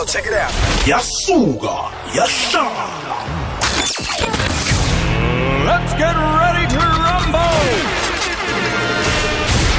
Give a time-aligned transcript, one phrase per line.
[0.00, 0.12] radio.
[0.12, 0.50] Check it out.
[0.84, 3.18] yasuka yahlala
[5.66, 7.60] Let's get ready to rumble.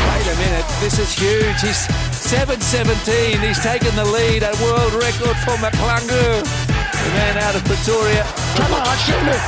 [0.08, 1.62] Wait a minute, this is huge.
[1.62, 1.88] He's
[2.32, 3.42] 7.17.
[3.42, 6.44] He's taken the lead, a world record for McClungu.
[6.46, 8.24] The man out of Pretoria.
[8.56, 9.42] Come on, shoot it.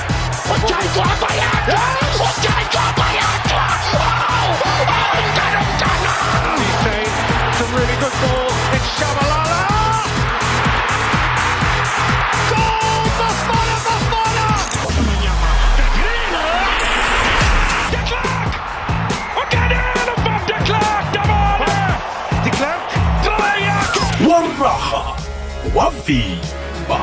[7.49, 8.49] It's a really good ball.
[8.73, 9.52] It's Shabalala.
[24.63, 25.17] Waraha
[25.75, 26.99] wavimba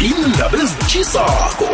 [0.00, 1.68] indaba ezitshisako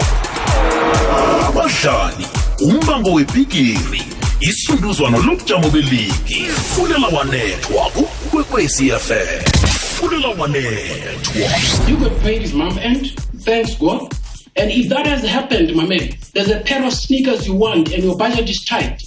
[1.49, 2.27] abadlali
[2.61, 4.03] umbango webhigiri
[4.41, 6.47] isunduzwano lobujamo beligi.
[6.75, 9.43] Fulela wanethwa kukwekwecfm
[9.99, 11.89] fulela wanethwa.
[11.89, 13.13] You got paid his mom and
[13.45, 14.15] thanks God.
[14.57, 18.03] And if that has happened, my man, there's a pair of sneakers you want and
[18.03, 19.03] your budget is tight.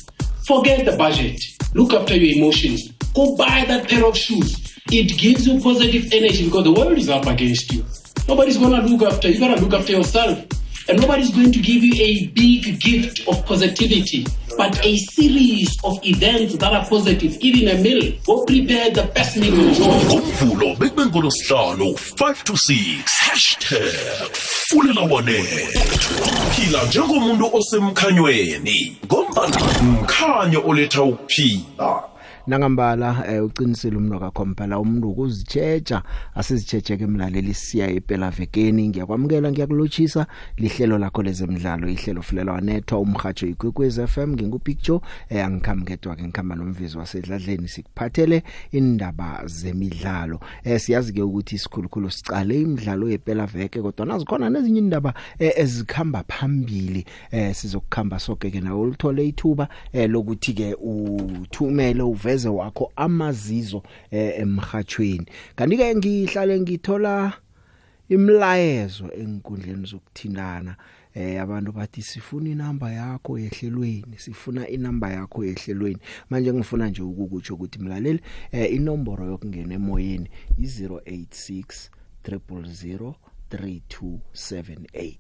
[0.50, 1.44] Forget the budget.
[1.75, 2.92] Look after your emotions.
[3.14, 4.80] Go buy that pair of shoes.
[4.92, 7.86] It gives you positive energy because the world is up against you.
[8.28, 9.36] Nobody's gonna look after you.
[9.36, 10.44] You gotta look after yourself.
[10.90, 14.26] And nobody's going to give you a big gift of positivity,
[14.58, 17.38] but a series of events that are positive.
[17.42, 18.12] Even a meal.
[18.26, 19.86] Go prepare the best meal you enjoy.
[19.86, 25.60] ngomvulo bekube ngolosihlanu 5 to 6 hashtag fulela wanethwa
[26.56, 32.04] phila njengomuntu osemkhanyweni ngombana mkhanyo oletha ukuphila
[32.50, 36.03] nangambala eh, uqinisile umno kakhompela umuntu ukuzitsheja
[36.36, 44.00] asizitshejeke emlaleli siya impela vekeni ngiyakwamukela ngiyakulochisa lihlelo lakho lezemidlalo ihlelo fulela wanethwa umhajo igwekwez
[44.05, 50.39] FM ngingupicture eh, angikhamngedwa ke ngikhamba nomvizi wasedladleni sikuphathele indaba zemidlalo.
[50.64, 56.23] Eh, siyazi ke ukuthi isikhulukhulu sicale imidlalo yempela veke kodwa nazikhona nezinye indaba eh, ezikhamba
[56.27, 57.05] phambili.
[57.31, 64.39] Eh, sizokukhamba sonke ke nawe ulithole ithuba eh, lokuthi ke uthumele uveze wakho amazizo eh,
[64.39, 67.33] emhathweni kanti ke ngihlale ngithola
[68.10, 70.76] imlayezo enkundleni zokuthindana
[71.14, 75.99] eh abantu bathi sifuna inamba yakho yehlelweni sifuna inamba yakho yehlelweni.
[76.30, 80.30] Manje ngifuna nje ukukutsho ukuthi mlaleli eh inomboro yokungena emoyeni
[80.60, 81.89] i086
[82.23, 83.14] 000
[83.49, 85.17] 3278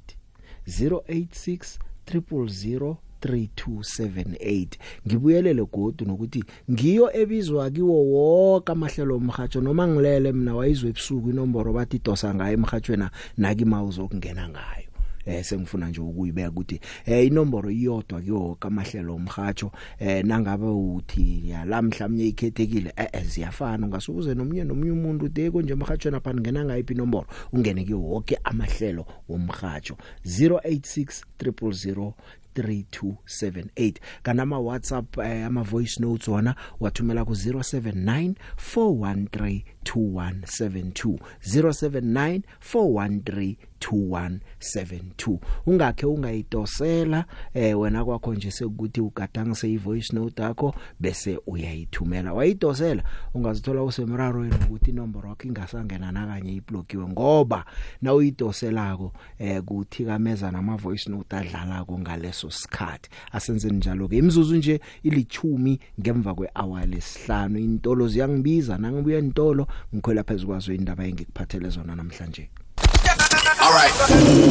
[0.67, 4.67] 086 000 3278
[5.07, 11.73] ngibuyelele godu nokuthi ngiyo ebizwa kiwo wonke amahlelo omhatsho noma ngilele mina wayizwe ebusuku inomboro
[11.73, 14.89] bathi dosa ngayo emhathweni naki mawuzokungena ngayo.
[15.25, 21.65] Eh sengifuna nje ukuyibeka ukuthi eh inomboro iyodwa kiyo kamahlelo omhatsho eh nangabe uthi ya
[21.65, 23.85] la mhlawumnye ikhethekile eh ziyafana.
[23.85, 29.05] Ungasukuze nomunye nomunye umuntu ude konje emhathweni apha ngena ngayiphi inomboro ungene kiyo wonke amahlelo
[29.29, 32.13] womhatsho 086 000
[32.55, 33.93] 3278
[34.23, 38.33] kanama WhatsApp eh, ama voice notes wona wathumela ku 079
[38.75, 42.41] 413 2172 079
[42.73, 52.33] 413 2172 ungakhe ungayidosela eh wena kwakho nje sekuthi ugadangise ivoice note yakho bese uyayithumela.
[52.33, 57.65] Wayidosela ungazithola usemraro ukuthi inombolo yakho ingasangena nakanye iblokiwe ngoba
[58.01, 63.09] na uyidoselako eh kuthikameza nama voice note adlalako ngaleso sikhathi.
[63.31, 67.59] Asenzeni njalo ke imizuzu nje ilithumi ngemva kwehour lesihlanu.
[67.59, 72.49] Intolo ziyangibiza nangibuye entolo ngikhwela phezulu kwazo indaba engikuphathele zona namhlanje.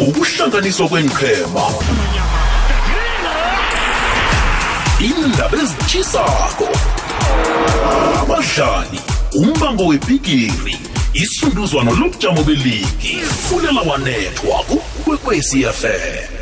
[0.08, 1.64] Ukuhlanganiswa kwenqhema
[5.00, 6.68] indaba ezitshisako
[8.20, 9.00] abadlali
[9.34, 10.76] umbango webhigiri
[11.14, 13.14] isunduzwano lobujamo beligi
[13.46, 16.37] fulela wanethwa kukwekwecfm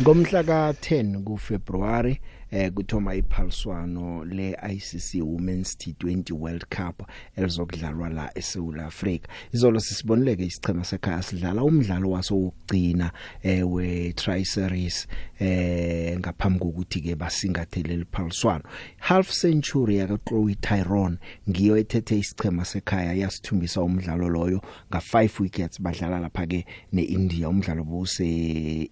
[0.00, 2.20] ngomhla ka10 kuFebruary
[2.50, 7.02] eh kuthoma iphaliswano leICC Women's T20 World Cup
[7.36, 13.12] elizokudlalwa la eSouth Africa izolo sisibonileke isichema sekhaya sidlala umdlalo waso wokugcina
[13.42, 15.06] eh we Tri Series
[15.38, 18.64] eh ngaphambi kokuthi ke basingathele liphaliswano
[18.98, 21.16] half century yaka Chloe Tyrone
[21.50, 27.84] ngiyo ethethe isichema sekhaya yasithumbisa umdlalo loyo nga 5 wickets badlala lapha ke neIndia umdlalo
[27.84, 28.24] bose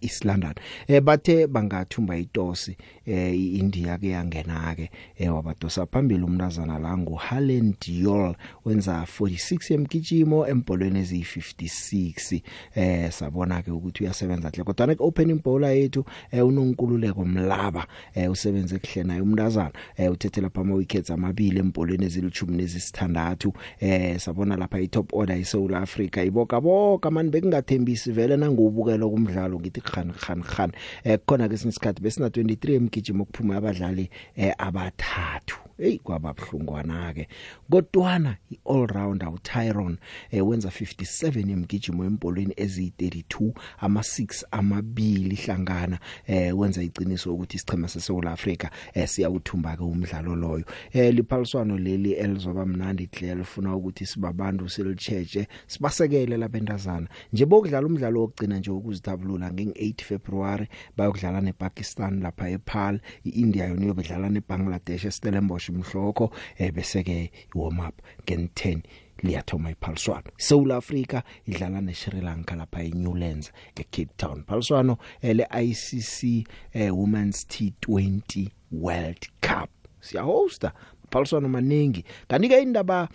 [0.00, 0.54] East London
[0.86, 2.76] eh bathe bangathumba itosi
[3.06, 8.34] eh iIndia ke yangena ke eh wabadosa phambili umntazana la nguHalen Diol
[8.64, 12.40] wenza 46 emgijimo empolweni eziyi56
[12.74, 18.30] eh sabona ke ukuthi uyasebenza hle kodwa ke opening bowler yethu eh unonkululeko mlaba eh
[18.30, 19.72] usebenze kuhle naye umntazana.
[19.96, 23.52] Eh uthethe lapha ama wickets amabili empolweni ezilithumi nezisithandathu.
[23.80, 29.60] Eh sabona lapha i top order iSouth Africa iboka boka mani bekungathembisi vele nangubukela kumdlalo
[29.60, 30.72] ngithi khan khan khan
[31.04, 35.65] eh khona ke sinisikhathi besina 23 emgijimo kuphuma abadlali eh abathathu.
[35.78, 37.28] Hey kwababhlungwana ke
[37.70, 39.98] kodwana iall rounder uTyron
[40.30, 47.88] eh wenza 57 emgijimo empolweni eziyi32 ama 6 amabili hlangana eh wenza iqiniso ukuthi isichema
[47.88, 50.64] seSouth Africa eh siyawuthumba ke umdlalo loyo.
[50.92, 58.20] Eh liphaliswano leli elizoba mnandi hle lifuna ukuthi sibabantu silicheche sibasekele labentazana nje bokudlala umdlalo
[58.20, 65.65] wokugcina nje ukuzithabulula nge8 February bayokudlala nePakistan lapha ePal iIndia yona yobedlala neBangladesh eStellenbosch.
[65.72, 68.80] Mhloko eh bese ke warm up nge10
[69.22, 70.30] liyathoma iphaliswano.
[70.38, 74.44] South Africa idlala neSri Lanka lapha eNewlands eCape Town.
[74.46, 79.70] Phaliswano ele ICC eh, Women's T20 World Cup.
[80.00, 80.72] Siyahosta
[81.10, 82.04] phaliswano maningi.
[82.28, 83.08] Kanti ke indaba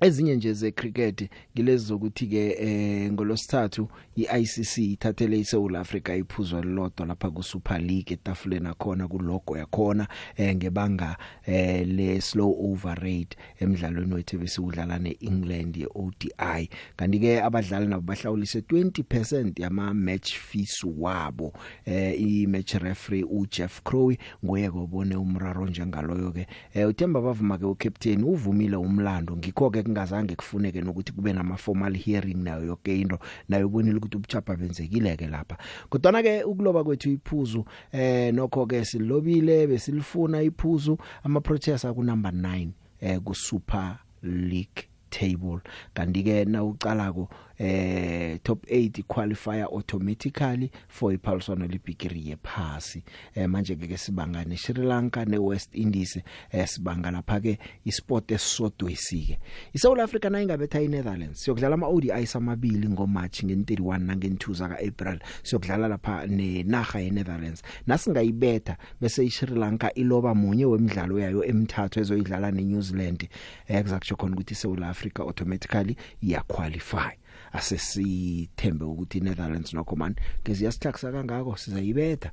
[0.00, 7.06] ezinye nje ze cricket ngilezi zokuthi ke eh ngolosithathu iICC ithathele iSouth Africa iphuzwa lodwa
[7.06, 11.16] lapha ku Super League etafuleni khona kulogo yakhona eh ngebanga
[11.46, 18.60] eh le slow over rate emidlalweni wethu besikudlala neEngland yeODI kanti ke abadlali nabo bahlawulise
[18.60, 21.52] 20% yama match fees wabo.
[21.84, 27.66] Eh i match referee uJeff Crowe ngoye kobone umraro njengaloyo ke eh uThemba bavuma ke
[27.66, 33.18] ucaptain uvumile umlando ngikho ke kungazange kufuneke nokuthi kube nama formal hearing nayo yonke into
[33.48, 35.56] nayo ubonile ukuthi ubuchapha benzekile ke lapha.
[35.88, 42.32] Kodwa ke ukuloba kwethu iphuzu eh nokho ke silobile besilifuna iphuzu ama protest ku number
[42.32, 42.68] 9
[43.00, 45.60] eh ku Super League table.
[45.94, 53.02] Kanti ke na ucalako eh top 8 qualifier automatically for iphaliswano libigiri yephasi
[53.34, 56.18] eh manje ke sibanga ne Sri Lanka ne West Indies
[56.50, 59.38] eh sibanga lapha ke isport esisodwesike.
[59.74, 65.88] iSouth Africa na ingabetha iNetherlands siyokudlala ama ODI samabili ngoMarch nge31 nange2 zaka April siyokudlala
[65.88, 67.62] lapha nenaga yeNetherlands.
[67.86, 73.28] Nasingayibetha bese iSri Lanka iloba munye wemidlalo yayo emithathu ezoyidlala neNew Zealand
[73.68, 77.16] eh kuzakusho khona ukuthi iSouth Africa automatically iya qualify
[77.56, 82.30] asesithembe ukuthi Netherlands nokho man ngeziyasithakisa kangako sizayibetha.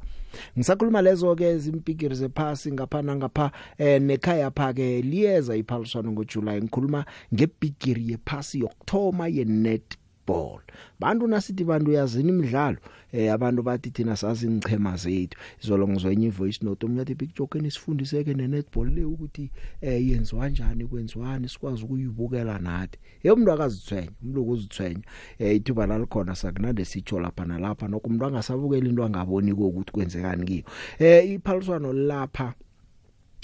[0.58, 7.06] Ngisakhuluma lezo ke izimpikiri zephasi ngaphana ngapha eh nekhaya pha ke liyeza iphaliswano ngoJuly ngikhuluma
[7.34, 9.98] ngebigiri yephasi yokthoma yenet
[10.28, 10.60] ball
[11.00, 12.78] bantu nasithi bantu yazini imidlalo?
[13.12, 15.38] Eh abantu bathi thina sazi ingchema zethu.
[15.64, 16.86] Izolo ngizwenye ivoice note.
[16.86, 23.00] Umnyathi big joke nisifundiseke ne netball le ukuthi eh yenziwa kanjani kwenziwani sikwazi ukuyibukela nathi.
[23.20, 25.02] Hey umuntu akazithwenya umuntu ukuzithwenya
[25.40, 27.88] eh ithuba lalikhona sakunande sitsho lapha nalapha.
[27.88, 30.64] Nokumuntu angasabukela into angaboni ukuthi kwenzekani kiyo.
[31.00, 32.54] Eh iphaliswano lapha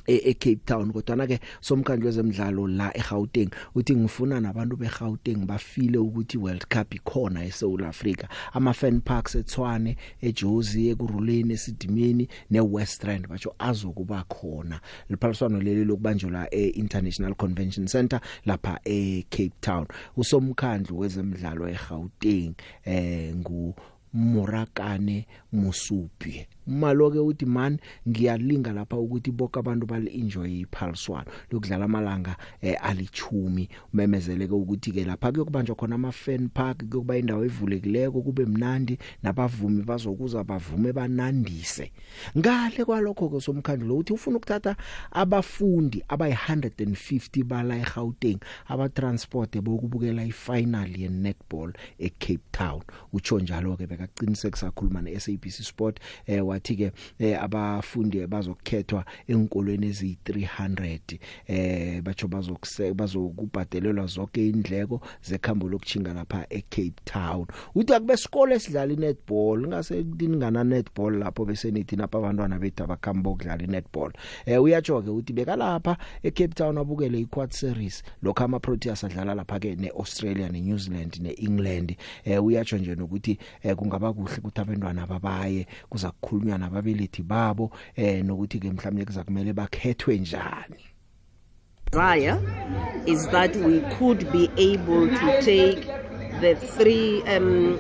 [0.10, 6.66] eCape Town kodwa ke somkhandlo wezemidlalo la eGauteng uthi ngifuna nabantu beGauteng bafile ukuthi World
[6.68, 8.28] Cup ikhona eSouth Africa.
[8.54, 14.82] Ama fan parks eTshwane eJozi ekuruleni esidimeni neWestrand batsho azokuba khona.
[15.10, 19.88] Liphaliswano leli lokubanjwa eInternational Convention Center lapha eCape Town.
[20.18, 22.54] Usomkhandlo wezemidlalo eGauteng
[22.84, 23.76] eh ngu
[24.14, 27.78] Murakane Musupi malo ke uthi man
[28.08, 34.92] ngiyalinga lapha ukuthi bonke abantu bali enjoy iphaliswano lokudlala amalanga eh, alichumi umemezele ke ukuthi
[34.92, 40.94] ke lapha kuyokubanjwa khona ama fan park kuyokuba indawo evulekileko kube mnandi nabavumi bazokuza bavume
[40.94, 41.92] banandise.
[42.38, 44.76] Ngale kwalokho ke somkhandlo uthi ufuna ukuthatha
[45.12, 52.82] abafundi abayi 150 bala eGauteng aba transport bokubukela ifinal ye netball eCape Town.
[53.14, 61.20] Utsho njalo ke bekaqiniseka sakhuluma neSABC Sport eh wathi ke eh, abafundi bazokukhethwa enkolweni ezi300
[61.48, 67.48] eh bacho bazokuse bazokubhadelelwa zonke indleko zekhambo lokuchinga lapha eCape Town.
[67.76, 73.30] Uthi akube isikole esidlala inetball ngase kuningana netball lapho bese nithi napha abantwana bethu abakhamba
[73.30, 74.12] ukudlala inetball.
[74.46, 79.60] Eh uyatsho ke uthi bekalapha eCape Town abukele iquad series lokho ama Proteas adlala lapha
[79.60, 81.96] ke neAustralia neNew Zealand neEngland.
[82.26, 86.12] Eh uyatsho nje nokuthi eh, kungaba kuhle ukuthi abantwana babaye kuza
[86.50, 90.86] kukhulunywa nababelethi babo eh nokuthi ke mhlawumnye kuzakumele bakhethwe njani.
[91.92, 92.38] Desire
[93.06, 95.88] is that we could be able to take
[96.42, 97.80] the three um,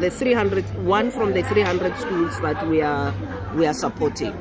[0.00, 3.12] the 300 one from the 300 schools that we are
[3.54, 4.32] we are supporting?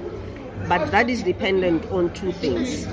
[0.68, 2.86] But that is dependent on two things.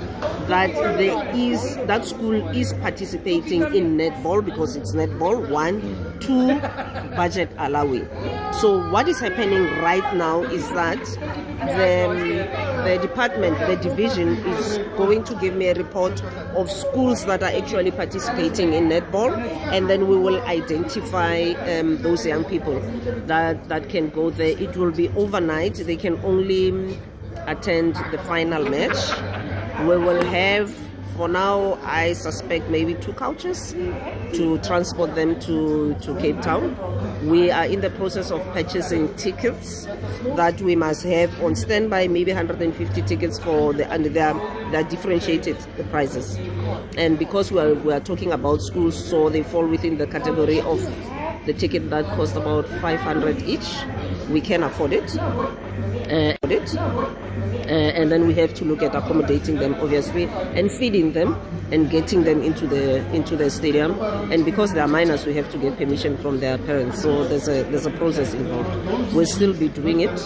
[0.47, 5.49] That there is that school is participating in netball because it's netball.
[5.49, 5.81] One,
[6.19, 6.59] two,
[7.15, 8.07] budget allowing.
[8.53, 10.99] So what is happening right now is that
[11.59, 12.47] the
[12.83, 16.21] the department, the division, is going to give me a report
[16.55, 19.35] of schools that are actually participating in netball,
[19.71, 22.79] and then we will identify um, those young people
[23.27, 24.57] that that can go there.
[24.57, 25.75] It will be overnight.
[25.75, 26.97] They can only
[27.47, 28.97] attend the final match.
[29.81, 30.73] We will have,
[31.17, 33.73] for now, I suspect maybe two couches
[34.33, 36.77] to transport them to, to Cape Town.
[37.27, 39.85] We are in the process of purchasing tickets
[40.35, 44.33] that we must have on standby, maybe 150 tickets for the, and they are,
[44.71, 46.37] they are differentiated, the prices.
[46.97, 50.61] And because we are, we are talking about schools, so they fall within the category
[50.61, 50.79] of
[51.45, 53.75] the ticket that cost about 500 each.
[54.29, 55.17] We can afford it.
[55.17, 56.75] Uh, it.
[56.75, 61.39] Uh, and then we have to look at accommodating them, obviously, and feeding them
[61.71, 63.99] and getting them into the into the stadium.
[64.31, 67.01] And because they are minors, we have to get permission from their parents.
[67.01, 69.13] So there's a there's a process involved.
[69.13, 70.19] We'll still be doing it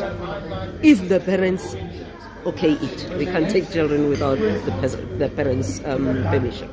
[0.81, 1.75] if the parents
[2.45, 3.17] okay it.
[3.17, 6.69] We can take children without the, the parents' um, permission.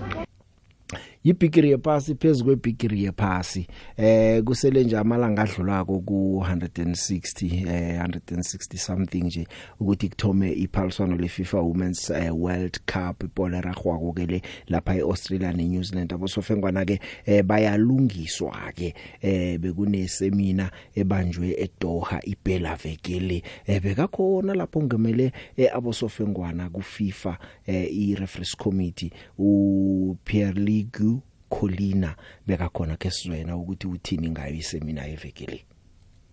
[1.24, 3.66] Ibhigiri yephasi phezulu kwebhigiri yephasi.
[3.96, 9.46] Eh kusele nje amalanga adlulako ku 160 eh 160 something nje
[9.80, 15.52] ukuthi kuthome iphaliswano le FIFA Women's eh, World Cup ibhola ragwako ke le lapha eAustralia
[15.52, 16.12] neNew Zealand.
[16.12, 24.82] Abosofengwana ke eh, bayalungiswa ke eh bekune seminar ebanjwe eDoha iBella vekele eh, bekakhona lapho
[24.82, 31.13] ngemele eh, abosofengwana ku FIFA eh, i referees committee u Pierre Ligu
[31.50, 32.14] Colina
[32.46, 35.64] bekakhona ke sizwena ukuthi uthini ngayo isemina evekele.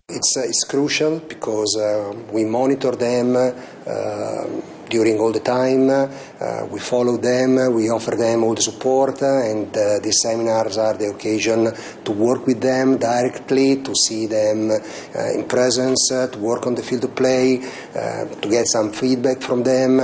[0.08, 6.66] It's, uh, it's crucial because uh, we monitor them uh, during all the time, uh,
[6.66, 10.92] we follow them, we offer them all the support, uh, and uh, these seminars are
[10.98, 11.72] the occasion
[12.04, 16.74] to work with them directly, to see them uh, in presence, uh, to work on
[16.74, 17.62] the field of play,
[17.96, 19.98] uh, to get some feedback from them,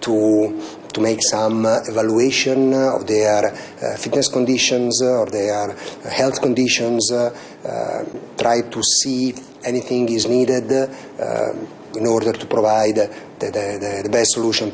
[0.00, 0.60] to
[0.94, 6.40] to make some uh, evaluation of their uh, fitness conditions uh, or their uh, health
[6.40, 7.36] conditions, uh,
[7.66, 8.04] uh,
[8.38, 11.52] try to see if anything is needed uh,
[11.96, 13.06] in order to provide the,
[13.40, 14.72] the, the, the best solution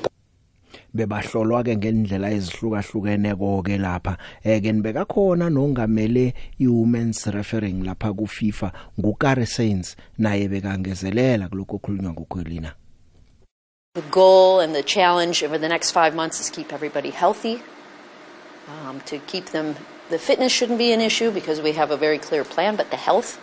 [0.95, 4.17] bebahlolwa ke ngendlela ezihlukahlukeneko ke lapha.
[4.43, 11.79] Eh ke nibeka khona nongamele iwomen's refereeing lapha ku FIFA ngukare Saints naye bekangezelela kuloko
[11.79, 12.75] khulunywa ngokhwelina
[13.94, 17.61] The goal and the challenge over the next five months is keep everybody healthy,
[18.68, 19.75] um, to keep them.
[20.11, 22.97] The fitness shouldn't be an issue because we have a very clear plan, but the
[22.97, 23.40] health,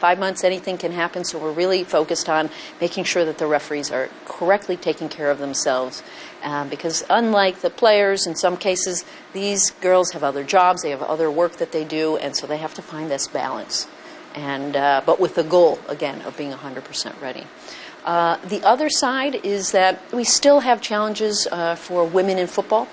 [0.00, 1.22] five months, anything can happen.
[1.22, 2.50] So we're really focused on
[2.80, 6.02] making sure that the referees are correctly taking care of themselves.
[6.42, 11.02] Um, because unlike the players, in some cases, these girls have other jobs, they have
[11.02, 13.86] other work that they do, and so they have to find this balance.
[14.34, 17.44] And, uh, but with the goal, again, of being 100% ready.
[18.06, 22.86] Uh, the other side is that we still have challenges uh, for women in football.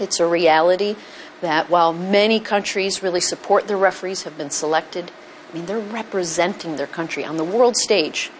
[0.00, 0.96] It's a reality
[1.42, 5.12] that while many countries really support their referees, have been selected,
[5.48, 8.30] I mean, they're representing their country on the world stage.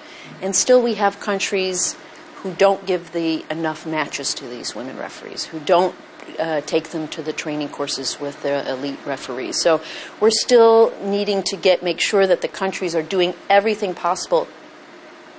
[0.41, 1.97] And still, we have countries
[2.37, 5.95] who don't give the enough matches to these women referees, who don't
[6.39, 9.61] uh, take them to the training courses with the elite referees.
[9.61, 9.81] So
[10.21, 14.49] we're still needing to get make sure that the countries are doing everything possible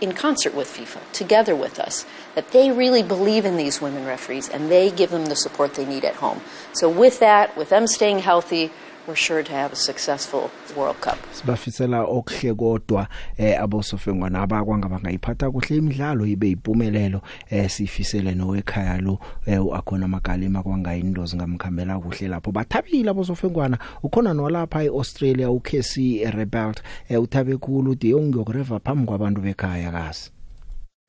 [0.03, 2.05] in concert with FIFA, together with us,
[2.35, 5.85] that they really believe in these women referees and they give them the support they
[5.85, 6.41] need at home.
[6.73, 8.69] So, with that, with them staying healthy,
[9.07, 11.17] we're sure to have a successful World Cup.
[11.31, 13.07] sibafisela okuhle kodwa
[13.37, 20.63] eh abosofengwana abakwanga bangayiphatha kuhle imidlalo ibe impumelelo eh sifisele nowekhaya lo eh akhona magalema
[20.63, 25.95] kwangayindozi ngamkhambela kuhle lapho bathabile abosofengwana ukhona nolapha eAustralia uKC
[26.35, 30.31] Rebelt eh uthabe khulu uthi ungiyokureva phambi kwabantu bekhaya kasi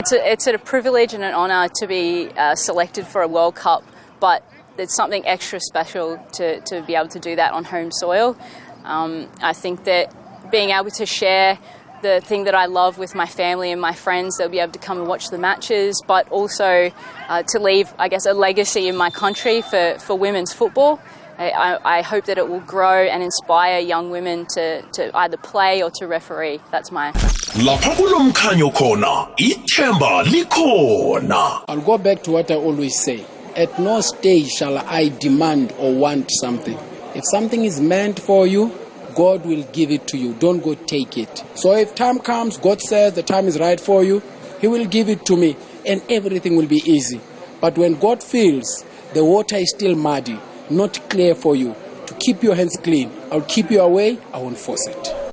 [0.00, 3.54] It's a, it's a privilege and an honour to be uh, selected for a World
[3.54, 3.82] Cup,
[4.20, 4.42] but
[4.76, 8.36] there's something extra special to, to be able to do that on home soil.
[8.84, 10.14] Um, I think that
[10.50, 11.58] being able to share
[12.02, 14.78] the thing that I love with my family and my friends, they'll be able to
[14.78, 16.90] come and watch the matches, but also
[17.28, 21.00] uh, to leave, I guess, a legacy in my country for, for women's football.
[21.38, 25.36] I, I, I hope that it will grow and inspire young women to, to either
[25.36, 26.60] play or to referee.
[26.70, 33.24] That's my lapha kulomkhanyo khona ithemba likhona I'll go back to what I always say.
[33.56, 36.78] At no stage shall I demand or want something.
[37.14, 38.72] If something is meant for you,
[39.14, 40.34] God will give it to you.
[40.34, 41.44] Don't go take it.
[41.54, 44.22] So if time comes, God says the time is right for you,
[44.60, 45.56] He will give it to me.
[45.86, 47.20] and everything will be easy.
[47.60, 50.38] But when God feels the water is still muddy,
[50.70, 51.74] not clear for you,
[52.06, 55.23] to keep your hands clean, I'll keep you away, I won't force it.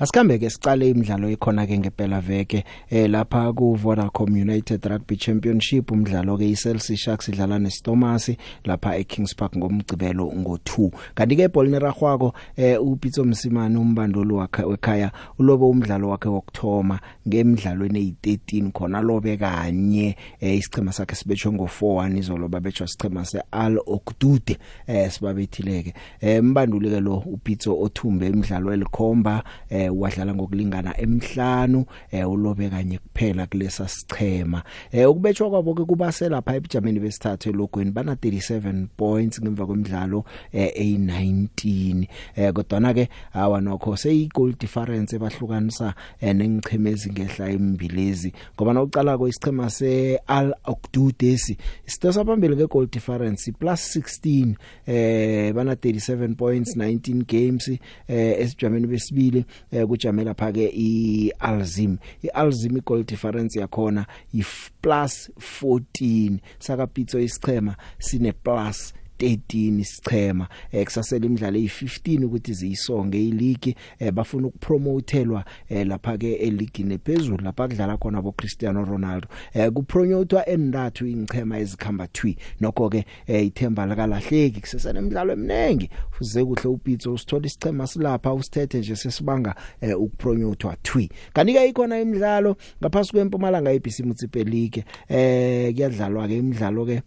[0.00, 5.90] Asikambe ke sicale imidlalo ekhona ke ngempela veke eh lapha ku Vodacom United Rugby Championship
[5.90, 8.30] umdlalo ke iCeltic Sharks idlala neStormers
[8.64, 15.10] lapha eKings Park ngomgcibelo ngo2 kanti ke ebholini ragwako eh uPitso Msimane umbandolo wakhe ekhaya
[15.38, 22.48] ulobe umdlalo wakhe wokthoma ngemidlalweni ey13 khona lobe kanye eh isichema sakhe sibetshwe ngo4-1 izolo
[22.48, 25.94] babetshwa isichema seAl Okdude eh sibabethileke.
[26.20, 32.98] Eh mbanduli ke lo uPitso othumbe imidlalo elikhomba eh wadlala ngokulingana emhlanu eh ulobe kanye
[32.98, 34.62] kuphela kulesa sichema.
[34.92, 40.72] Eh ukubetshwa kwabo ke kubase lapha ebujameni besithathu elogweni bana 37 points ngemva kwemidlalo eh
[40.76, 48.32] a19 eh kodwa na ke awa nokho seyi goal difference ebahlukanisa eh nengichemezi ngehla embilezi.
[48.54, 54.54] Ngoba nawucala ko isichema se Al Okdudesi isitosa phambili ke goal difference plus 16
[54.86, 57.68] eh bana 37 points 19 games
[58.08, 59.44] eh esijameni besibili.
[59.78, 61.98] Eh kujamela phake iAlzim.
[62.22, 64.44] iAlzim goal difference yakhona i
[64.82, 65.30] plus
[65.62, 74.12] 14 saka Pitso isichema sine plus 13 isichema ekusasela imidlalo eyi15 ukuthi ziyisonge ileague eh,
[74.12, 79.28] bafuna ukupromotelwa eh, lapha ke eleague nephezulu lapha kudlala khona bo Cristiano Ronaldo.
[79.54, 86.44] Eh, kupromotwa endathu ingchema ezikhamba 2 nokho ke eh, ithemba lakalahleki kusesena imidlalo eminengi uze
[86.44, 92.56] kuhle upitso usithola isichema silapha usithethe nje sesibanga eh, ukupromotwa 2 kanti ke ikhona imidlalo
[92.82, 97.02] ngaphasi kwempumalanga ABC Mutsipe League eh kuyadlalwa ke imidlalo ke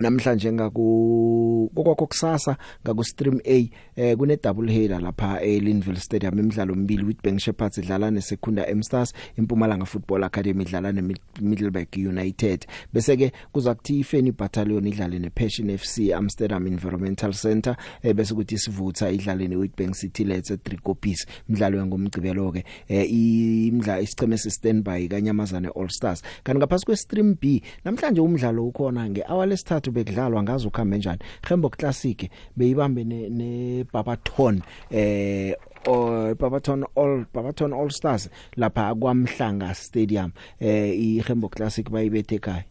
[0.00, 6.74] namhlanje ngaku kokwakho kusasa ngaku stream A eh kune double header lapha eLinville Stadium imidlalo
[6.74, 12.66] mbili Witbank Shepherds idlala neSekunda M Stars impumalanga Football Academy idlala neMiddelburg United.
[12.92, 18.54] Bese ke kuza kuthi iFeni Battalion idlale nePassion FC Amsterdam Environmental Centre eh bese kuthi
[18.54, 25.08] isivutha idlale neWitbank City Let's 3 copies imidlalo ngomgcibelo ke eh imidla isicheme se standby
[25.08, 26.22] kanyamazane All Stars.
[26.44, 31.18] Kanti ngaphasi kwestream B namhlanje umdlalo ukhona ngehour lesithathu bekudlalwa ngazo ukhambe njani.
[31.48, 35.54] Gembo Classic beyibambe ne, ne Babaton eh
[35.86, 42.64] o Babaton All Babaton All Stars lapha kwaMhlanga Stadium eh iGembo Classic bayibethe ekhaya.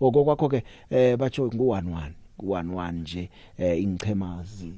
[0.00, 4.72] Okokwakho ke eh batsho ngu11 ku11 nje eh ingchemazi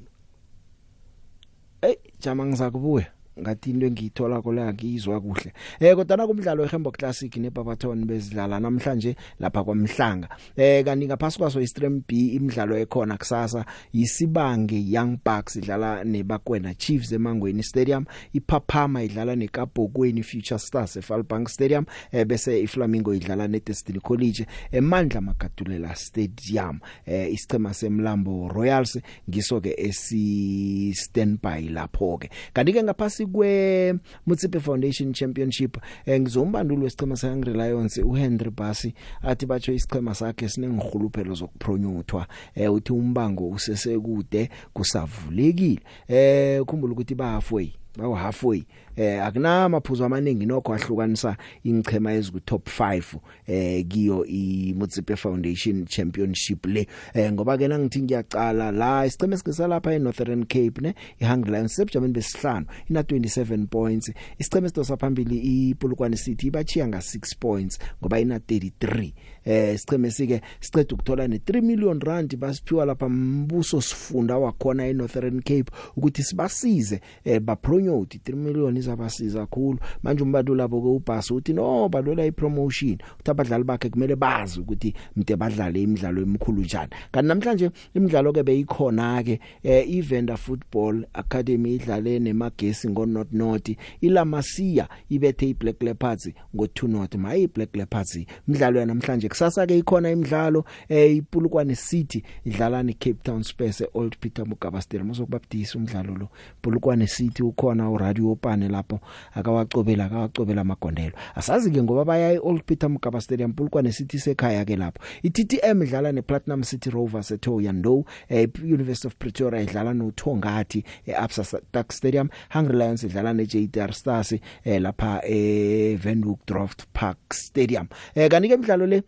[1.83, 3.14] Eh jama ngizakubuya.
[3.41, 5.53] Ngathi into engiyithola kola ngizwa kuhle.
[5.81, 10.29] Eh kodwa kumdlalo weHembo Classic neBabaton bezidlala namhlanje lapha kwamhlanga.
[10.57, 17.13] Eh kanti ngaphasi kwaso iStream B imidlalo ekhona kusasa yisibange Young Bucks idlala nebakwena Chiefs
[17.13, 24.47] emangweni Stadium iPaphama idlala neKabhokweni Future Stars eFalbank Stadium eh bese iFlamingo idlala neDestiny College
[24.73, 26.81] emandla Magadulela Stadium.
[27.07, 28.99] Eh isichema semlambo Royals
[29.31, 33.95] ngiso ke esi standby lapho ke kanti ke ngaphasi kwe
[34.27, 41.35] Mutsipe Foundation Championship eh, ngizombanduli wesichema seHungry Lions uHenry Basi athi batsho isichema sakhe sinengihuluphelo
[41.35, 45.81] zokupronyuthwa eh uthi umbango usesekude kusavulekile.
[46.09, 48.65] Eh ukhumbula ukuthi ba halfway bawu halfway
[48.97, 53.03] eh akunamaphuzu amaningi nokho ahlukanisa ingchema eziku top 5
[53.47, 56.87] eh kiyo iMutsipe Foundation Championship le.
[57.15, 62.67] Eh ngoba ke nangithi ngiyacala la isicheme sikisalapha eNorthern Cape ne iHungry Lions sebujameni besihlanu
[62.91, 64.13] ina 27 points.
[64.39, 69.13] Isicheme sidosa phambili iPulukwane City bachiya nga 6 points ngoba ina 33
[69.45, 75.73] eh sicheme sike siceda ukuthola ne3 million rand basiphiwa lapha mbuso sifunda wakhona eNorthern Cape
[75.97, 79.79] ukuthi sibasize eh ba promote 3 million izabasiza kakhulu.
[80.03, 82.99] Manje umbanduli labo ke ubhasi uthi no badola ipromotion.
[83.21, 86.91] Uthi abadlali bakhe kumele bazi ukuthi mde badlale imidlalo emikhulu njani.
[87.13, 93.71] Kanti namhlanje imidlalo ke beyikhona ke eh, Evander Football Academy idlale nemagesi ngo North North
[94.01, 98.19] iLamasia ibethe iBlack Leopards ngo 2 North mayi iBlack Leopards
[98.49, 104.47] imidlalo namhlanje kusasa ke ikhona imidlalo eh iPulukwane City idlala neCape Town Spurs eOld Peter
[104.47, 105.11] Mugaba Stadium.
[105.11, 106.29] Uzokubabdisa umdlalo lo.
[106.63, 109.01] Pulukwane City ukhona uRadio Pane lapho.
[109.35, 111.13] Akawacobela akawacobela amagondelo.
[111.35, 114.99] Asazi ke ngoba baya eOld Peter Mugaba Stadium Pulukwane City sekhaya ke lapho.
[115.23, 122.29] iTTM idlala nePlatinum City Rovers eThoyandou eh University of Pretoria idlala noThongati eAbsa Stark Stadium
[122.51, 127.89] Hungry Lions idlala neJDR Stars eh lapha eVenhoek Draft Park Stadium.
[128.15, 129.03] Eh kanike imidlalo le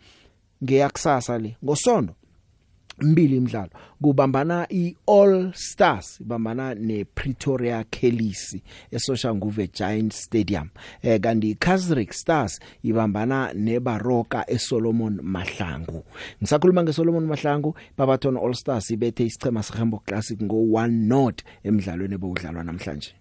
[0.62, 2.14] ngeyakusasa le ngosondo
[2.98, 3.70] mbili imidlalo.
[4.02, 8.56] Kubambana iAll Stars ibambana nePretoria Kellys
[8.90, 10.68] eSoshanguve Giant Stadium.
[11.02, 16.04] Eh kanti iKaizer Stars ibambana neBaroka eSolomon Mahlangu.
[16.42, 22.64] Ngisakhuluma ngeSolomon Mahlangu Babathona All Stars ibethe isichema seHamburg Classic ngo 1 not emidlalweni ebudlalwa
[22.64, 23.14] namhlanje.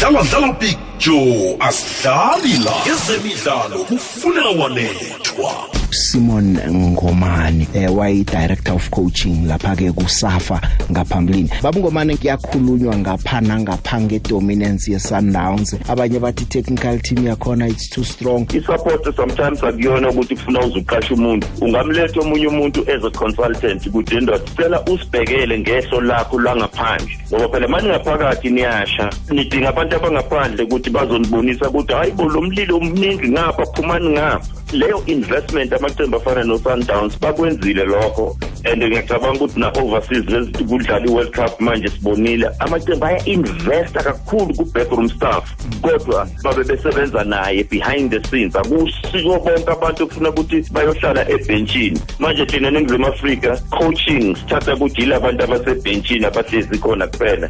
[0.00, 2.74] Dlala dlala big joe asidlali la.
[2.92, 5.83] Ezemidlalo kufuneka wanethwa.
[5.94, 11.50] Simon Ngomani eh wayi director of coaching lapha ke kusafa ngaphambilini.
[11.62, 18.44] Babungomane kuyakhulunywa ngapha nangapha ngedominance ye Sundowns abanye bathi technical team yakhona it's too strong.
[18.46, 21.46] Isupport sometimes akuyona ukuthi kufuna uzuqasha umuntu.
[21.60, 27.18] Ungamletha omunye umuntu as a consultant ukuthi ndoda cela usibhekele ngeso lakho langaphandle.
[27.30, 32.76] Ngoba phela manje ngaphakathi niyasha nidinga abantu abangaphandle ukuthi bazonibonisa ukuthi hayi bo lo mlilo
[32.76, 34.46] omningi ngapha phumani ngapha.
[34.72, 38.36] Leyo investment amaqembu afana no-sundowns bakwenzile lokho.
[38.64, 45.54] And ngiyacabanga ukuthi na-overseas kudlala i-world cup manje sibonile amaqembu aya-investa kakhulu ku-backroom staff.
[45.82, 48.54] Kodwa babe besebenza naye behind the scenes.
[48.54, 52.00] Akusiko bonke abantu kufuna ukuthi bayohlala ebhentshini.
[52.18, 57.48] Manje thina ningizimu afrika coaching sithatha ukuthi yile abantu abasebhentshini abahlezi khona kuphela.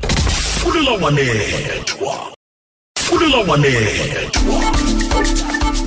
[0.63, 2.35] Fulela wanethwa
[2.95, 4.75] fulela wanethwa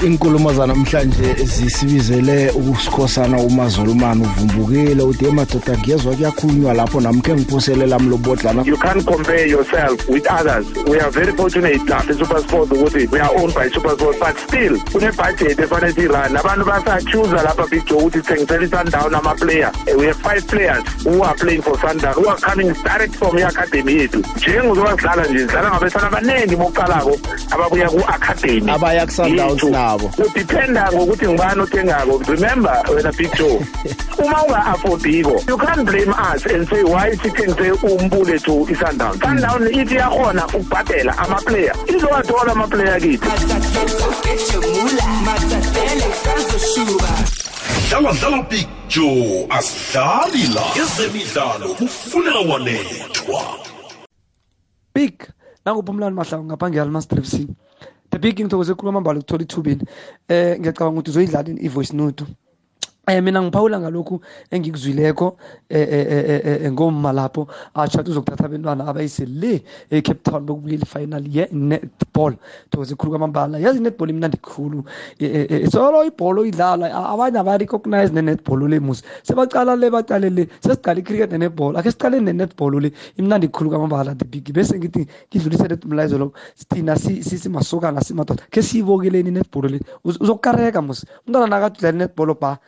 [0.05, 8.63] inkulumo zanamhlanje zisibizele ukusikhosana umazolumani uvumbukile uthi emadoda ngiyezwa kuyakhulunywa lapho namkhe ngiphoselela mlobodlana.
[8.65, 10.65] You can't compare yourself with others.
[10.85, 15.59] We are very fortunate lapha eSuperSport ukuthi we are owned by SuperSport but still kune-budget
[15.59, 20.83] efanele siyirun abantu basachuza lapha big joe ukuthi sithengisela i-sundown ama-player we have five players
[21.05, 24.23] who are playing for sundown who are coming direct from i-academy yethu.
[24.37, 27.17] Njengozoba sidlala nje sidlala ngabesana abaningi bokuqalako
[27.51, 28.71] ababuya ku-academy.
[28.71, 30.09] Abaya ku-sundowns nabo.
[30.17, 32.15] Kudependa ngokuthi ngibani othengako.
[32.33, 33.61] Remember wena big joe
[34.23, 39.95] uma unga-affordiko you can't blame us and say why sithengise umbule to i-sundown sundown ithi
[40.01, 41.75] yakhona ukubhadela ama-player.
[41.93, 43.29] Izowathola ama-player kithi?
[47.89, 50.65] Dlala dlala big joe asidlali la.
[50.81, 53.41] Ezemidlalo kufuneka wanethwa.
[54.93, 55.15] Big
[55.65, 57.66] nanguphumlani mahlangu ngaphange yalmastripsini the
[58.17, 59.83] big ngithokoze khulu amambala ukuthola ithubeni
[60.27, 62.25] eh ngiyacabanga ukuthi uzoyidlala i-voice note.
[63.07, 65.37] Eh mina ngiphawula ngalokhu engikuzwileko
[65.69, 72.33] eh ngomma lapho atsho athi uzokuthatha abantwana abayise le eCape Town bokubuyela ifinal ye-netball.
[72.69, 73.59] Thokoze khulu kwamambala.
[73.59, 74.83] Yazi i-netball imnandi khulu.
[75.71, 76.91] Solo ibholo idlala.
[76.91, 79.03] Abanye aba-recognize ne-netball le musi.
[79.23, 80.47] Sebacala le bacale le.
[80.59, 81.77] Sesiqala i-cricket ne-netball.
[81.77, 82.91] Ake siqale ne-netball le.
[83.17, 84.51] Imnandi khulu kwamambala the big.
[84.51, 86.33] Bese ngithi ngidlulisele umlayezo lo.
[86.69, 89.79] Thina simasokana simadoda khe siyibokeleni i-netball le.
[90.03, 91.07] Uzokukareka musi.
[91.25, 92.59] Umntwana nakade udlala i-netball ba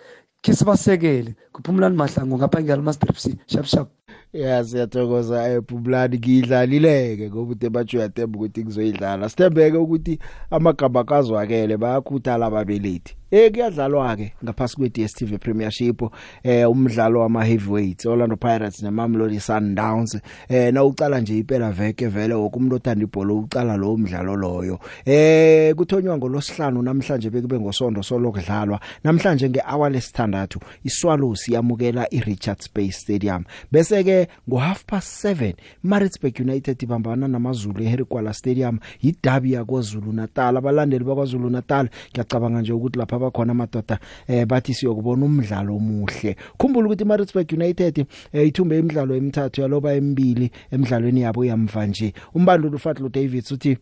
[0.43, 3.87] khe sibasekele kuphumulani mahlangu ngapha ngiyalmastripsi shap.
[4.33, 9.29] Shap ya siyathokoza ephumulani ngiyidlalileke ngoba uthi batsho uyathemba ukuthi ngizoyidlala.
[9.29, 10.19] Sithembeke ukuthi
[10.51, 13.15] amagama kazwakele bayakhuthala ababelethi.
[13.31, 16.01] Eh kuyadlalwa ke ngaphasi kwe DStv Premiership
[16.43, 20.19] eh umdlalo wama heavyweights Orlando Pirates neMamelodi Sundowns.
[20.49, 24.79] Eh na uqala nje iphela veke vele wokumuntu othanda ibhola uqala lo umdlalo loyo.
[25.05, 28.79] Eh kuthonywa ngolosihlanu namhlanje bekube ngosonto solokudlalwa.
[29.03, 33.43] Namhlanje ngehour lesithandathu iSwallows yamukela iRichards Bay Stadium.
[33.71, 35.53] Bese ke ngo half past 7
[35.83, 40.57] Maritzburg United ibambana namaZulu eHerkwala Stadium yidabi yaKwaZulu Natal.
[40.57, 46.35] Abalandeli baKwaZulu Natal ngiyacabanga nje ukuthi lapha bakhona amadoda eh bathi siyokubona umdlalo omuhle.
[46.57, 52.13] Khumbula ukuthi Maritzburg United eh, ithumbe imidlalo emithathu yaloba emibili emidlalweni yabo yamva nje.
[52.33, 53.77] Umbandulu Fatlo Davids uthi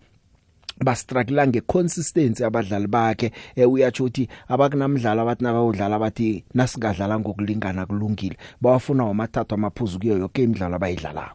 [0.83, 9.05] bastruggle ngeconsistency abadlali bakhe eh, uyatsho ukuthi abakunamdlalo abathi nabawudlala bathi nasingadlala ngokulingana kulungile bawafuna
[9.05, 11.31] wamathathu amaphuzu kuyo yonke imidlalo abayidlalayo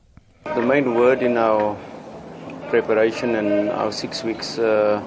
[0.55, 1.77] The main word in our
[2.71, 5.01] preparation and our 6 weeks uh,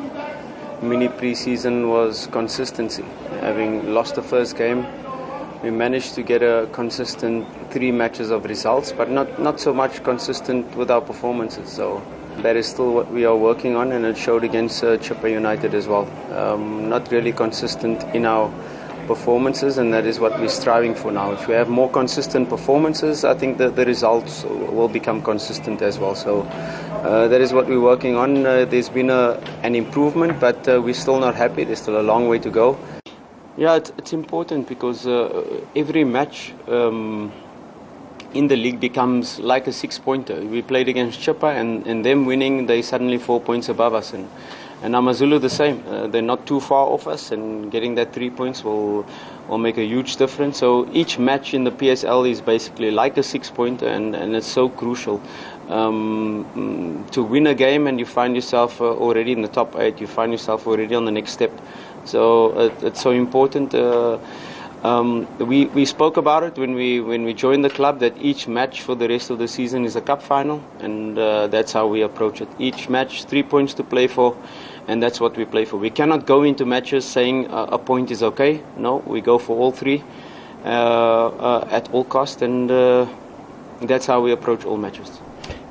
[0.82, 3.04] mini pre-season was consistency.
[3.42, 4.86] Having lost the first game,
[5.64, 10.04] we managed to get a consistent three matches of results, but not, not so much
[10.04, 11.70] consistent with our performances.
[11.70, 12.02] So
[12.42, 15.74] that is still what we are working on, and it showed against uh, Chippa United
[15.74, 16.08] as well.
[16.32, 18.52] Um, not really consistent in our
[19.08, 21.32] performances, and that is what we're striving for now.
[21.32, 26.00] If we have more consistent performances, I think that the results will become consistent as
[26.00, 26.16] well.
[26.16, 28.46] So uh, that is what we're working on.
[28.46, 31.64] Uh, there's been a, an improvement, but uh, we're still not happy.
[31.64, 32.78] There's still a long way to go.
[33.58, 36.54] Yeah, it's, it's important because uh, every match.
[36.68, 37.32] Um,
[38.36, 40.36] in the league becomes like a six pointer.
[40.42, 44.14] We played against Chippa and, and them winning, they suddenly four points above us.
[44.14, 44.30] And
[44.82, 45.84] and Amazulu the same.
[45.88, 49.06] Uh, they're not too far off us, and getting that three points will
[49.48, 50.58] will make a huge difference.
[50.58, 54.48] So each match in the PSL is basically like a six pointer, and, and it's
[54.48, 55.22] so crucial.
[55.70, 60.00] Um, to win a game and you find yourself uh, already in the top eight,
[60.00, 61.52] you find yourself already on the next step.
[62.06, 63.74] So uh, it's so important.
[63.74, 64.20] Uh,
[64.86, 68.48] um, we, we spoke about it when we when we joined the club that each
[68.48, 71.88] match for the rest of the season is a cup final, and uh, that's how
[71.88, 72.48] we approach it.
[72.60, 74.38] Each match, three points to play for,
[74.88, 75.78] and that's what we play for.
[75.78, 78.62] We cannot go into matches saying uh, a point is okay.
[78.78, 80.04] No, we go for all three
[80.64, 83.08] uh, uh at all cost, and uh,
[83.82, 85.25] that's how we approach all matches.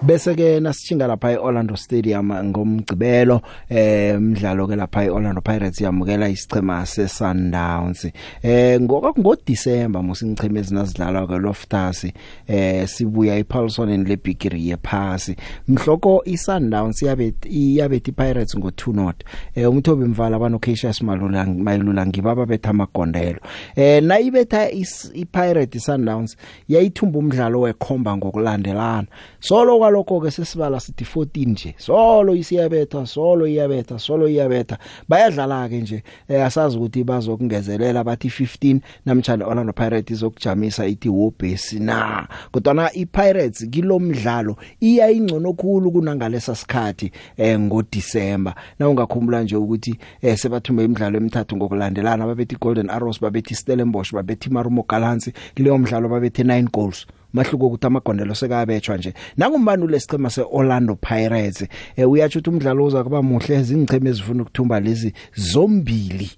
[0.05, 3.41] Bese ke nasithinga lapha eOrlando Stadium ngomgcibelo
[3.71, 8.11] eh umdlalo ke lapha eOrlando Pirates yamukela isichema seSundowns.
[8.43, 12.05] Eh ngoba ngo December musicheme ezinazidlalwa ke Loftus
[12.47, 15.37] eh sibuya ePaulson lebigiri yephasi.
[15.69, 19.25] Mhloko iSundowns yabe yabethi Pirates ngo 2 not.
[19.55, 23.41] Eh umthobi mvala bano Cassius Malula mayilula ngibaba betha amagondelo.
[23.77, 24.71] Eh nayibetha
[25.15, 26.37] iPirates Sundowns
[26.69, 29.07] yayithumba umdlalo wekhomba ngokulandelana.
[29.41, 31.75] Solo kwalokho ke sesibala sithi 14 nje.
[31.79, 34.79] Solo isiyabetha solo iyabetha solo iyabetha.
[35.09, 41.79] Bayadlala ke nje eh, asazi ukuthi bazokungezelela bathi 15 namtjana Orlando Pirates izokujamisa ithi wobhesi
[41.79, 42.29] na.
[42.51, 49.99] Kodwa iPirates kilomdlalo iya ingcono khulu kunangalesa sikhathi eh ngo December na ungakhumbula nje ukuthi
[50.23, 56.09] eh sebathume imidlalo emithathu ngokulandelana babethi Golden Arrows babethi Stellenbosch babethi Marumo Gallants kileyo mdlalo
[56.09, 57.07] babethe 9 goals.
[57.35, 59.15] Mahluko ukuthi amagondelo sekabetshwa nje.
[59.37, 61.67] Nangumbani lesicema seOrlando Pirates?
[61.97, 66.31] Eh uyatsho ukuthi umdlalo uza kuba muhle izincheme ezifuna ukuthumba lezi zombili.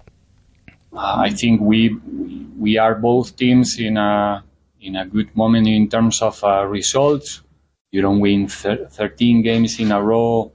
[0.91, 1.95] Uh, I think we
[2.59, 4.43] we are both teams in a
[4.81, 7.43] in a good moment in terms of uh, results.
[7.91, 10.51] You don't win 13 games in a row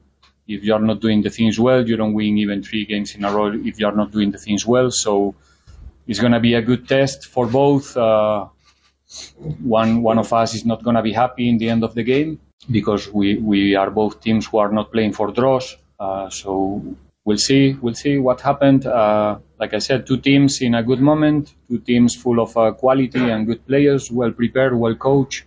[0.49, 1.89] if you're not doing the things well.
[1.89, 4.67] You don't win even 3 games in a row if you're not doing the things
[4.67, 4.91] well.
[4.91, 5.35] So
[6.07, 8.47] it's going to be a good test for both uh,
[9.63, 12.03] one one of us is not going to be happy in the end of the
[12.03, 15.77] game because we we are both teams who are not playing for draws.
[15.99, 16.83] Uh, so
[17.25, 18.87] we'll see we'll see what happened.
[18.87, 22.73] Uh, like I said, two teams in a good moment, two teams full of uh,
[22.73, 25.45] quality and good players, well prepared, well coached,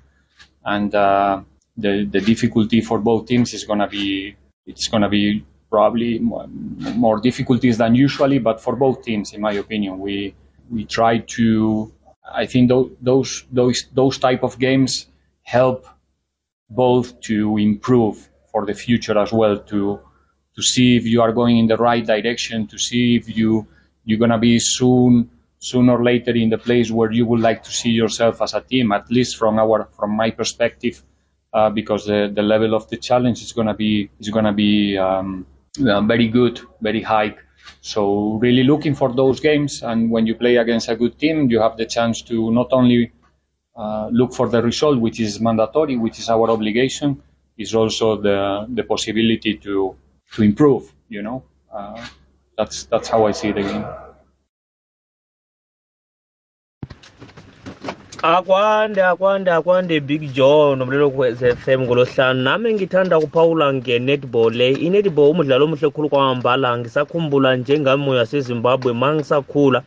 [0.64, 1.42] and uh,
[1.78, 6.20] the the difficulty for both teams is going to be it's going to be probably
[6.20, 6.48] more,
[6.96, 10.34] more difficulties than usually, but for both teams, in my opinion, we
[10.70, 11.92] we try to
[12.34, 15.08] I think those those those type of games
[15.44, 15.86] help
[16.70, 20.00] both to improve for the future as well to
[20.56, 23.68] to see if you are going in the right direction to see if you
[24.06, 27.72] you're gonna be soon sooner or later in the place where you would like to
[27.72, 31.04] see yourself as a team at least from our from my perspective
[31.54, 35.46] uh, because the, the level of the challenge is gonna be is gonna be um,
[35.88, 37.36] uh, very good very high.
[37.82, 41.60] So really looking for those games, and when you play against a good team, you
[41.60, 43.12] have the chance to not only
[43.76, 47.22] uh, look for the result, which is mandatory, which is our obligation,
[47.58, 49.96] is also the the possibility to
[50.34, 50.94] to improve.
[51.10, 52.06] You know, uh,
[52.58, 53.86] that's that's how I see the game.
[58.34, 65.90] Akwande akwande akwande big joe nomlelo kwe-fm ngolohlanu nami ngithanda kuphawula nge-netball i-netball umdlalo omuhle
[65.90, 66.78] khulu kwamambala.
[66.78, 69.84] Ngisakhumbula njengami yasezimbabwe ma ngisakhula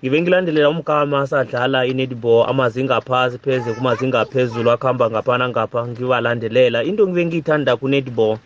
[0.00, 2.48] ngibe ngilandelela umkama asadlala i-netball.
[2.48, 6.84] Amazinga aphasi pheze kumazinga aphezulu akuhamba ngapha nangapha ngibalandelela.
[6.84, 8.38] Into ngibe ngiyithanda ku-netball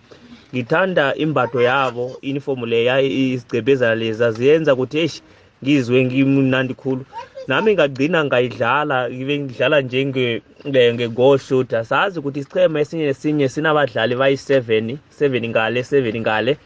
[0.55, 5.23] ngithanda imbatho yabo inifomu leya izigcebezana leza ziyenza ukuthi eshi
[5.63, 7.05] ngizwe ngimnandi khulu.
[7.51, 15.49] Nami ngagcina ngayidlala ngibe ngidlala njenge-goal shooter sazi ukuthi isichema esinye nesinye sinabadlali bayi-seven seven
[15.49, 16.57] ngale seven ngale.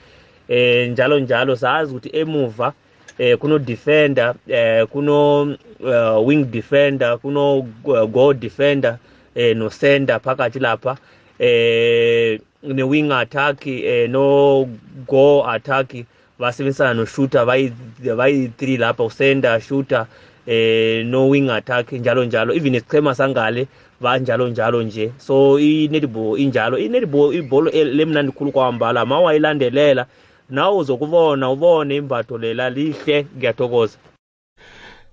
[0.48, 2.72] Eh njalo njalo sazi ukuthi emuva
[3.18, 5.42] eh kuno defender eh kuno
[5.80, 8.98] uh, wing defender kuno uh, goal defender
[9.34, 10.96] eh no sender phakathi lapha.
[11.38, 14.68] Eh ne wing attack eh no
[15.06, 15.96] goal attack
[16.38, 17.72] basebenzisana no shooter bayi
[18.16, 20.06] bayi 3 lapha usender shooter
[20.46, 22.54] eh no wing attack njalo njalo.
[22.54, 23.66] Even isichema sangale
[24.00, 25.12] banjalo njalo nje.
[25.18, 30.06] So i-netball injalo i-netball ibholo lemnandi khulu kwambala ma wayilandelela
[30.50, 33.26] nawe uzokubona ubone imbatho lela lihle.
[33.36, 33.98] Ngiyathokoza.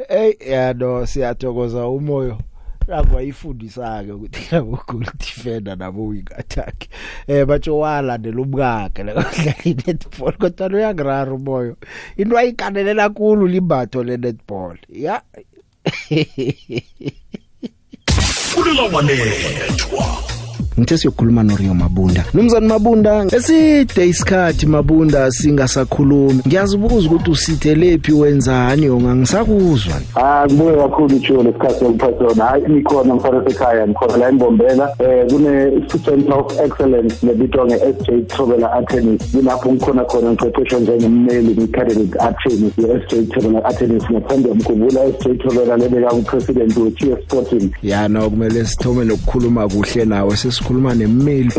[0.09, 2.37] Hey yano siyathokoza umoyo.
[2.89, 6.87] Akwayifundisa ke ukuthi labo goal defender nabo wing attack
[7.27, 11.77] eh batsho walandela umkakhe la kudlala netball kodwa uyangirara umoyo
[12.17, 15.21] into ayikanelela kakhulu limbatho le netball ya.
[18.53, 20.40] Kulela wanethwa
[20.79, 22.23] ngithe siyokhuluma noRio Mabunda.
[22.33, 31.15] Nomzana Mabunda eside isikhathi Mabunda singasakhulumi ngiyazibuza ukuthi usithelaphi wenzani yonga ngisakuzwa ah ngibuye kakhulu
[31.15, 34.95] ijo lesikhathi sokuphathona hayi nikhona mfana sekhaya ngikhona la embombela.
[34.99, 35.71] Eh kune
[36.05, 43.33] center of excellence lebitwa nge-SJ Thobela Attorneys kulapho ngikhona khona ngiqeqeshwa njengemmeli kwi-academic attorneys ye-SJ
[43.33, 47.71] Thobela Attorneys ngaphambi mkhumbula SJ Thobela lebeka upresident we-TS Sporting.
[47.83, 50.37] Ya no kumele sithome nokukhuluma kuhle nawe.
[50.61, 51.49] Sesikhuluma nemmeli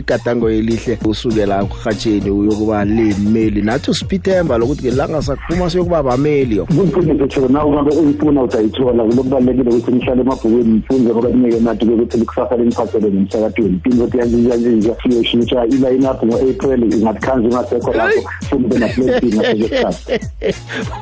[0.00, 6.66] igadango elihle usukela kurhatsheni uyokuba lemeli nathi usipithemba lokuthi ngelanga sakuphuma siyokuba bameli yo.
[6.66, 12.18] Kuqiniso tsho na ungabe uyifuna utayithola kulokubalekile ukuthi nihlale emabhukwini nifunze ngoba kunike nathi ukuthi
[12.18, 18.78] likusasa leniphathele ngomsakatweni phinda ukuthi yanzinjanzinja siyoshintsha iline up ngo-april ingathi ungasekho lapho funa ube
[18.78, 20.20] naplating ngasesikhathi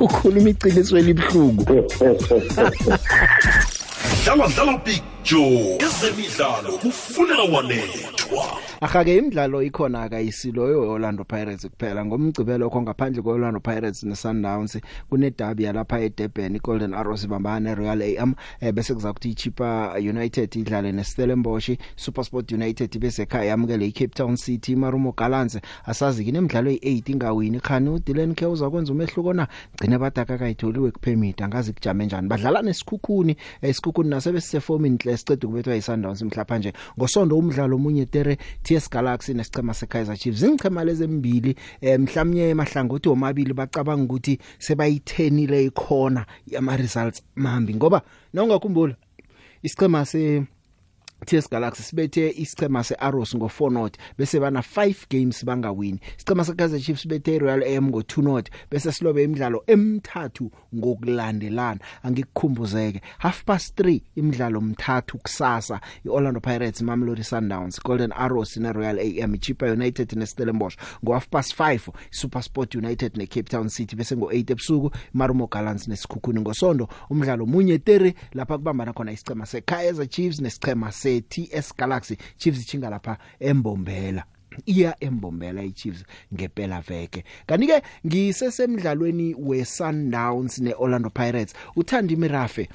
[0.05, 1.65] ukhuluma iqiniso elibuhlungu
[4.25, 5.18] dlala dlala big.
[5.31, 8.59] Joe ezemidlalo kufuneka wanethwa.
[8.81, 12.05] Akake imidlalo ikhona akayisilo yoOrlando Pirates kuphela.
[12.05, 14.79] Ngomgcibelo kho ngaphandle kweOrlando Pirates neSundowns
[15.11, 20.93] kune derby yalapha eDurban iGolden Arrows ibambana neRoyal AM eh, bese kuzakuthi iChippa United idlale
[20.93, 25.59] neStellenbosch SuperSport United bese ekhaya yamukele iCape Town City Marumo Gallants.
[25.87, 27.61] Asazi kinемidlalo e8 ingawini.
[27.61, 29.49] Khani uDylan Ke uzakwenza umehluko na?
[29.81, 32.29] Gcina badaka kayitholiwe kupermit angazi kujame njani.
[32.29, 36.73] Badlala nesikhukhuni esikhukhuni nasebesefomini inhle sicede kubethwa iSundowns mhlapha nje.
[36.99, 40.43] Ngosonto umdlalo omunye tere TS Galaxy nesichema seKaizer Chiefs.
[40.43, 48.03] Ingichema lezembili eh, mhlawumnye emahlangothi omabili bacabanga ukuthi sebayithenile ikhona yama results mambi ngoba
[48.33, 48.95] nawungakhumbula
[49.63, 50.43] isichema se
[51.27, 56.01] TS Galaxy sibethe isichema seArrows ngo4 not bese bana 5 games bangawini.
[56.17, 61.81] Isichema seKaizer Chiefs sibethe Royal AM ngo2 not bese silobe imidlalo emithathu ngokulandelana.
[62.03, 68.99] Angikukhumbuzeke half past 3 imidlalo mithathu kusasa iOrlando Pirates Mamelodi Sundowns Golden Arrows ne Royal
[68.99, 73.97] AM Chippa United ne Stellenbosch ngo half past 5 SuperSport United ne Cape Town City
[73.97, 76.89] bese ngo8 ebusuku Marumo Gallants nesikhukhuni ngosondo.
[77.11, 82.91] Umdlalo munye tere lapha kubambana khona isichema seKaizer Chiefs nesichema se TS Galaxy Chiefs ichinga
[82.91, 84.25] lapha embombela.
[84.67, 87.25] Iya embombela iChiefs ngempela veke.
[87.47, 91.55] Kanike ngisesemidlalweni weSundowns neOrlando Pirates.
[91.77, 92.69] Uthandi Mirafe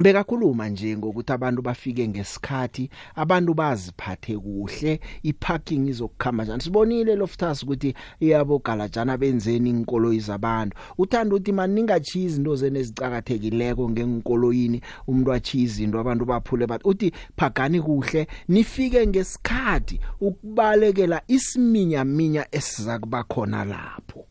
[0.00, 6.62] bekakhuluma nje ngokuthi abantu bafike ngesikhathi abantu baziphathe kuhle iparking izokukhamba njani.
[6.62, 14.80] Sibonile loftus ukuthi yabo galajana benzeni inkolo izabantu uthanda ukuthi maningachi izinto zene ezicakathekileko ngenkoloyini
[15.06, 22.98] umuntu achi izinto abantu baphule bathi uthi phagani kuhle nifike ngesikhathi ukubalekela isiminya minya esiza
[22.98, 24.29] kuba khona lapho.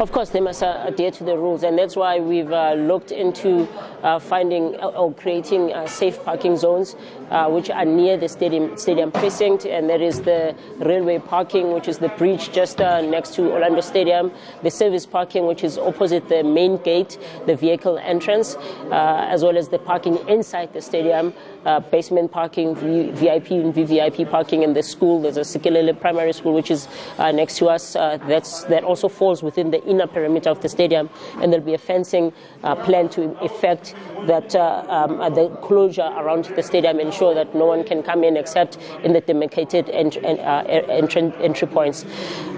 [0.00, 3.12] Of course, they must uh, adhere to the rules, and that's why we've uh, looked
[3.12, 3.68] into
[4.02, 6.96] uh, finding or creating safe parking zones,
[7.30, 11.88] uh, which are near the stadium stadium precinct, and that is the railway parking, which
[11.88, 16.28] is the bridge just uh, next to Orlando Stadium, the service parking, which is opposite
[16.28, 21.32] the main gate, the vehicle entrance, uh, as well as the parking inside the stadium,
[21.64, 25.22] uh, basement parking, v- VIP and VVIP parking, and the school.
[25.22, 26.88] There's a Sikelele Primary School, which is
[27.18, 27.94] uh, next to us.
[27.94, 31.08] Uh, that's that also falls within the inner perimeter of the stadium,
[31.40, 32.32] and there'll be a fencing
[32.84, 33.94] plan to effect
[34.26, 38.78] that um, the closure around the stadium ensure that no one can come in except
[39.04, 42.04] in the demarcated ent- en- uh, entry, entry points.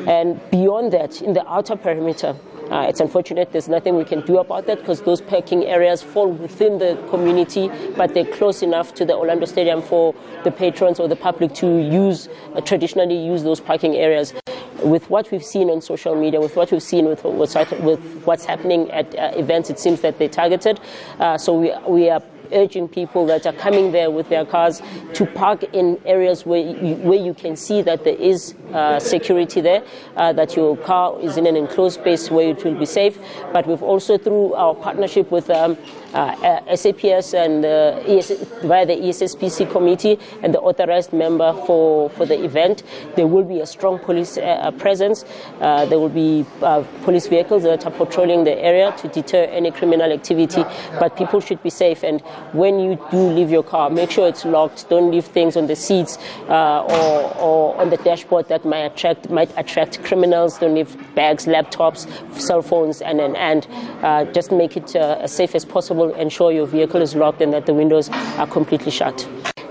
[0.06, 2.36] And beyond that, in the outer perimeter,
[2.70, 6.28] uh, it's unfortunate there's nothing we can do about that because those parking areas fall
[6.28, 11.08] within the community, but they're close enough to the Orlando Stadium for the patrons or
[11.08, 14.32] the public to use, uh, traditionally use those parking areas.
[14.82, 18.44] With what we've seen on social media, with what we've seen with what's, with what's
[18.44, 20.80] happening at uh, events, it seems that they're targeted.
[21.20, 24.82] Uh, so we, we are urging people that are coming there with their cars
[25.14, 29.60] to park in areas where you, where you can see that there is uh, security
[29.60, 29.82] there,
[30.16, 33.18] uh, that your car is in an enclosed space where it will be safe.
[33.52, 35.76] But we've also, through our partnership with um,
[36.14, 38.30] uh, SAPS and uh, ES,
[38.62, 42.82] via the ESSPC committee and the authorized member for, for the event,
[43.16, 45.24] there will be a strong police uh, presence.
[45.60, 49.70] Uh, there will be uh, police vehicles that are patrolling the area to deter any
[49.70, 50.64] criminal activity.
[50.98, 52.02] But people should be safe.
[52.02, 52.20] And
[52.52, 54.88] when you do leave your car, make sure it's locked.
[54.88, 59.30] Don't leave things on the seats uh, or, or on the dashboard that might attract
[59.30, 60.58] might attract criminals.
[60.58, 62.06] Don't leave bags, laptops,
[62.38, 63.66] cell phones, and and, and
[64.02, 66.01] uh, just make it uh, as safe as possible.
[66.10, 69.26] Ensure your vehicle is locked and that the windows are completely shut.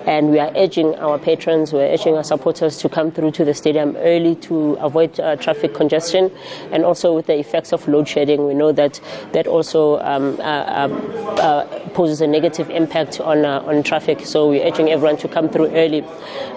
[0.05, 3.53] And we are urging our patrons, we're urging our supporters to come through to the
[3.53, 6.31] stadium early to avoid uh, traffic congestion.
[6.71, 8.99] And also with the effects of load shedding, we know that
[9.33, 14.25] that also um, uh, uh, poses a negative impact on, uh, on traffic.
[14.25, 16.05] So we're urging everyone to come through early.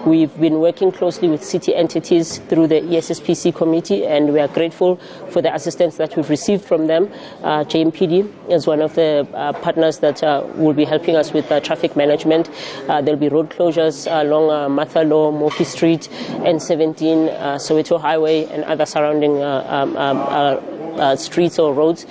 [0.05, 4.97] We've been working closely with city entities through the ESSPC committee, and we are grateful
[5.29, 7.11] for the assistance that we've received from them.
[7.43, 11.51] Uh, JMPD is one of the uh, partners that uh, will be helping us with
[11.51, 12.49] uh, traffic management.
[12.87, 16.07] Uh, there'll be road closures along uh, Mathalo, Moki Street,
[16.53, 22.05] N17, uh, Soweto Highway, and other surrounding uh, um, um, uh, uh, streets or roads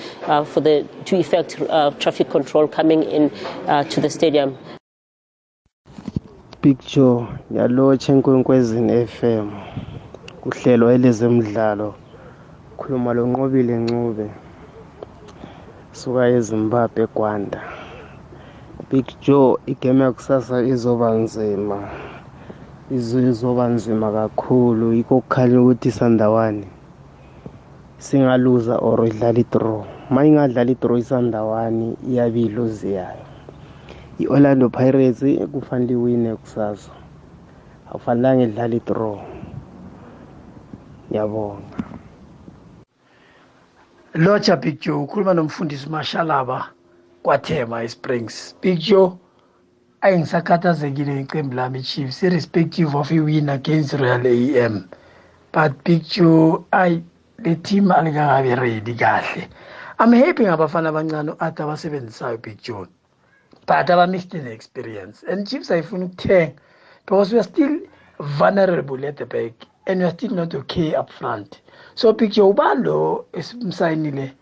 [0.52, 1.56] for the to effect
[2.00, 3.30] traffic control coming in
[3.88, 4.56] to the stadium.
[6.64, 9.46] picture yalotsha enkwenkwezini FM
[10.42, 11.88] kuhlelo elezemidlalo
[12.78, 14.26] khuluma lo nqobile ncube
[15.92, 17.60] suka eZimbabwe eGwanda
[18.90, 21.78] Big Joe igame yakusasa izoba nzima.
[22.90, 24.92] Izoba nzima kakhulu.
[24.92, 26.66] Yikho kukhanya ukuthi sandawane
[27.98, 29.80] singaluza or idlala idraw.
[30.10, 33.24] Ma ingadlala idraw isandawani iyabe iluzi yayo
[34.18, 36.92] i-orlando pirates kufanele iwine kusasa.
[37.88, 39.16] Akufanelanga idlala idraw.
[41.08, 41.68] Ngiyabonga.
[44.14, 46.70] Lotsha big joe ukhuluma nomfundisi mashalaba.
[47.24, 49.16] Kwathema esprings big joe
[50.00, 54.26] ayi ngisakhathazekile iqembu lami ichiefs irrespective of iwin against royal
[54.64, 54.88] am
[55.52, 57.02] but big joe ayi
[57.44, 59.48] le team alikakabi ready kahle.
[59.98, 62.86] I'm happy ngabafana abancane ade abasebenzisayo big joe.
[63.66, 65.24] But abamixed in experience.
[65.28, 66.52] And chiefs ayifuna ukuthenga
[67.06, 67.80] because we are still
[68.18, 69.52] vulnerable at the back
[69.86, 71.60] and we are still not okay up front.
[71.94, 74.32] So picture uba lo esimsayinile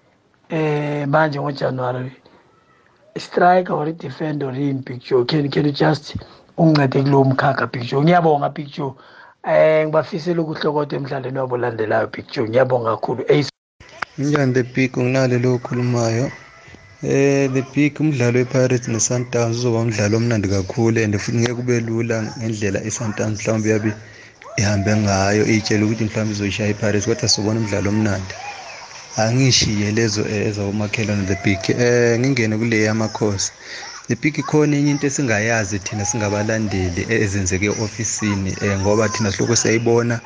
[0.51, 2.22] eh manje ngojanuary
[3.17, 6.17] striker or defender or in picture can can you just
[6.57, 8.93] ungincede kulowo mkhakha picture ngiyabonga picture
[9.45, 13.25] eh ngibafisela ukuhlokoda emdlalweni wabo landelayo picture ngiyabonga kakhulu.
[14.19, 16.31] Njani the big nginalo lo okhulumayo.
[17.03, 22.23] Eh the big umdlalo wePirates neSundowns uzoba umdlalo omnandi kakhulu and futhi ngeke kube lula
[22.23, 23.95] ngendlela iSundowns mhlawumbe yabe
[24.57, 28.35] ihambe ngayo itshela ukuthi mhlawumbe izoyishaya iPirates kodwa sobona umdlalo omnandi.
[29.17, 31.61] Angishiye lezo ezawomakhelwane the big.
[31.71, 33.53] Eh ngingene kule yamakhosi.
[34.09, 40.21] The big khona enye into esingayazi thina singabalandeli ezenzeke e-ofisini eh ngoba thina siloko siyayibona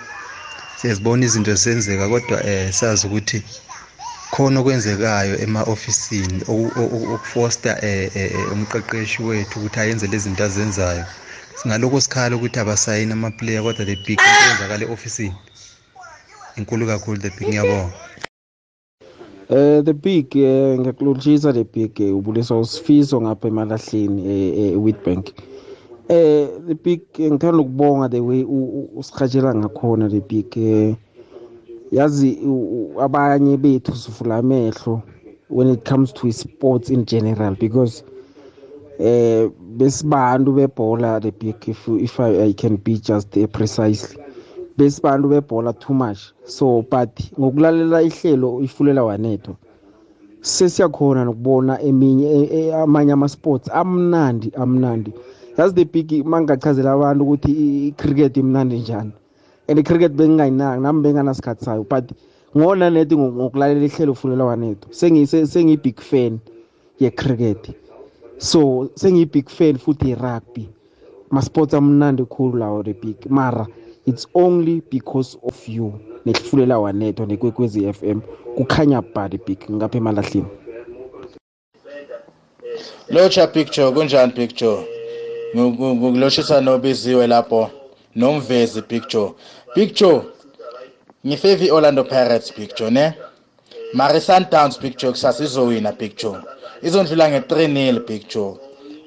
[0.80, 3.43] siyazibona izinto zisenzeka kodwa eh sazi ukuthi
[4.30, 6.43] khona okwenzekayo ema-ofisini
[7.14, 7.76] ukufoster
[8.53, 11.05] umqeqeshi wethu ukuthi ayenze lezi zinto azenzayo.
[11.62, 15.34] Singalokho sikhala ukuthi abasayini amaplayer kodwa the big into eyenzakala e-ofisini.
[16.57, 17.93] Inkulu kakhulu the big ngiyabonga.
[19.49, 25.22] Eh the big eh ngiyakulotshisa the big eh, ubuliswa usifiso ngapha emalahleni eh eh.
[26.09, 30.51] Eh the big ngithanda ukubonga the way u- u- usihatshela ngakhona the big
[31.92, 32.38] yazi
[33.01, 35.03] abanye bethu sivula amehlo
[35.49, 38.03] when it comes to sports in general because
[38.99, 44.26] eh besibantu bebhola the big if if I, I can be just uh, precisely
[44.77, 46.33] besibantu bebhola too much.
[46.45, 49.57] So but ngokulalela ihlelo ifulela waneto
[50.41, 55.12] sesiyakhona nokubona eminye e- e- amanye ama-sports amnandi amnandi.
[55.59, 57.53] Yazi the big mangachazela abantu ukuthi
[57.89, 59.12] i-cricket imnandi njani?
[59.68, 62.12] And i-cricket bengingayinaki nami benganasikhathi sayo but
[62.57, 64.45] ngona neti ngo- ngokulalela ihlelo fulela
[65.27, 66.39] se- sengiyi-big fan
[67.01, 67.74] ye-cricket.
[68.39, 70.68] So sengiyi-big fan futhi ye-rugby.
[71.31, 73.66] Ma-sports amnandi khulu lawo the big mara
[74.07, 78.20] it's only because of you nelifulela waneto nekwekwezi f m
[78.57, 80.46] kukhanya ba the big ngapha emalahleni
[83.09, 84.84] Locha picture kunjani picture?
[85.57, 87.70] Ngikuloshisa nobiziwe lapho
[88.16, 89.32] nomvezi picture.
[89.74, 90.22] Picture
[91.26, 93.14] ngifeva iOrlando Pirates picture ne.
[93.92, 96.38] Mari Sundowns picture kusasa izowina picture.
[96.82, 98.54] Izondlula nge3-0 picture.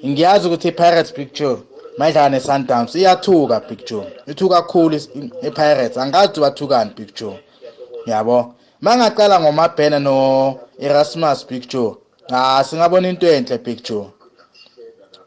[0.06, 1.58] Ngiyazi ukuthi iPirates picture
[2.00, 4.06] mayidlala neSundowns iyathuka picture.
[4.28, 4.96] Ithuka kakhulu
[5.48, 7.40] iPirates angazi bathukani picture.
[8.06, 8.56] Yabo.
[8.82, 11.96] Mangaqala ngomabhena no Erasmus picture.
[12.32, 14.06] Ah singabona into enhle picture.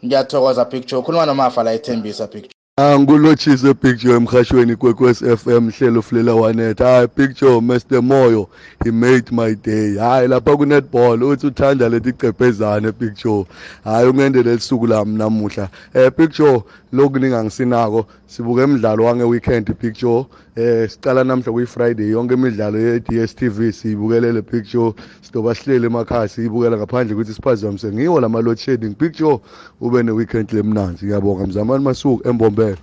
[0.05, 0.99] Ngiyathokoza picture.
[1.01, 2.62] Ukhuluma nomafa la ethembisa picture.
[2.77, 6.79] Angulotshise picture emhashweni kwekwes FM hlelo fulela wanet.
[6.79, 8.49] Hayi picture Mr Moyo
[8.85, 9.97] he made my day.
[9.97, 13.45] Hayi lapha ku netball uthi uthanda leti cepezane picture.
[13.85, 16.63] Hayi ungendele lisuku lami namuhla eh picture
[16.93, 20.25] lokhu ningangisinako sibuke imidlalo wange weekend picture.
[20.57, 24.93] Eh siqala namhla kuyi Friday yonke imidlalo ye DStv siyibukelele picture.
[25.23, 29.39] Sidoba sihlele emakhaya siyibukela ngaphandle ukuthi siphazamse ngiwo lama load shedding picture
[29.81, 32.77] ube ne weekend lemnanzi ngiyabonga mzamani masuku embombela.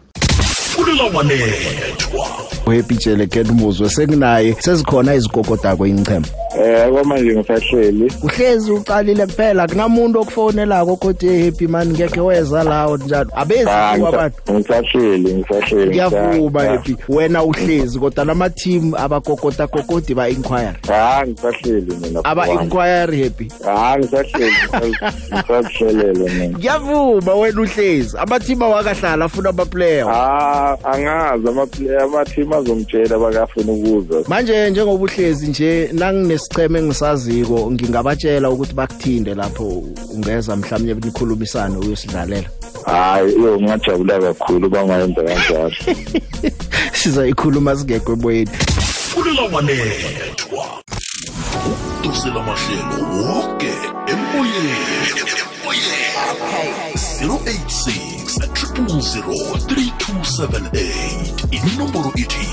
[0.74, 2.09] Fulela wanethwa
[2.70, 6.26] uhepitshele kedumuzwe sekunaye sezikhona izigogodako inchema
[6.60, 8.12] Eh kwamanje ngisahleli.
[8.24, 14.36] uhlezi uqalile kuphela kunamuntu okufonelako kodwa hey happy man ngeke weza lawo njalo abezi abantu
[14.54, 15.90] Ngisahleli ngisahleli.
[15.90, 22.20] ngiyavuma happy wena uhlezi kodwa lama team abagogota gogodi ba inquiry Ah ngisahleli mina.
[22.24, 24.96] aba inquiry happy Ah ngisahleli.
[25.34, 26.50] Ngisahlelele mina.
[26.58, 33.20] ngiyavuma wena uhlezi amateam awakahlala afuna ama player Ah angazi ama player ama team azongitshela
[33.20, 34.24] bakafuna ukuzwa.
[34.28, 39.84] manje njengoba uhlezi nje nanginesicheme engisaziko ngingabatshela ukuthi bakuthinde lapho
[40.14, 42.50] ungeza mhlawumnye nikhulumisane uyosidlalela.
[42.86, 45.72] Hayi iyo ngajabula kakhulu bangayenza kanjalo.
[47.00, 48.52] sizayikhuluma singekho eboyeni
[49.10, 50.66] fulela wanethwa.
[52.04, 53.72] Udosela mahlelo woke
[54.12, 54.76] emoyeni.
[57.20, 62.48] 086 3003278 inomboro ithi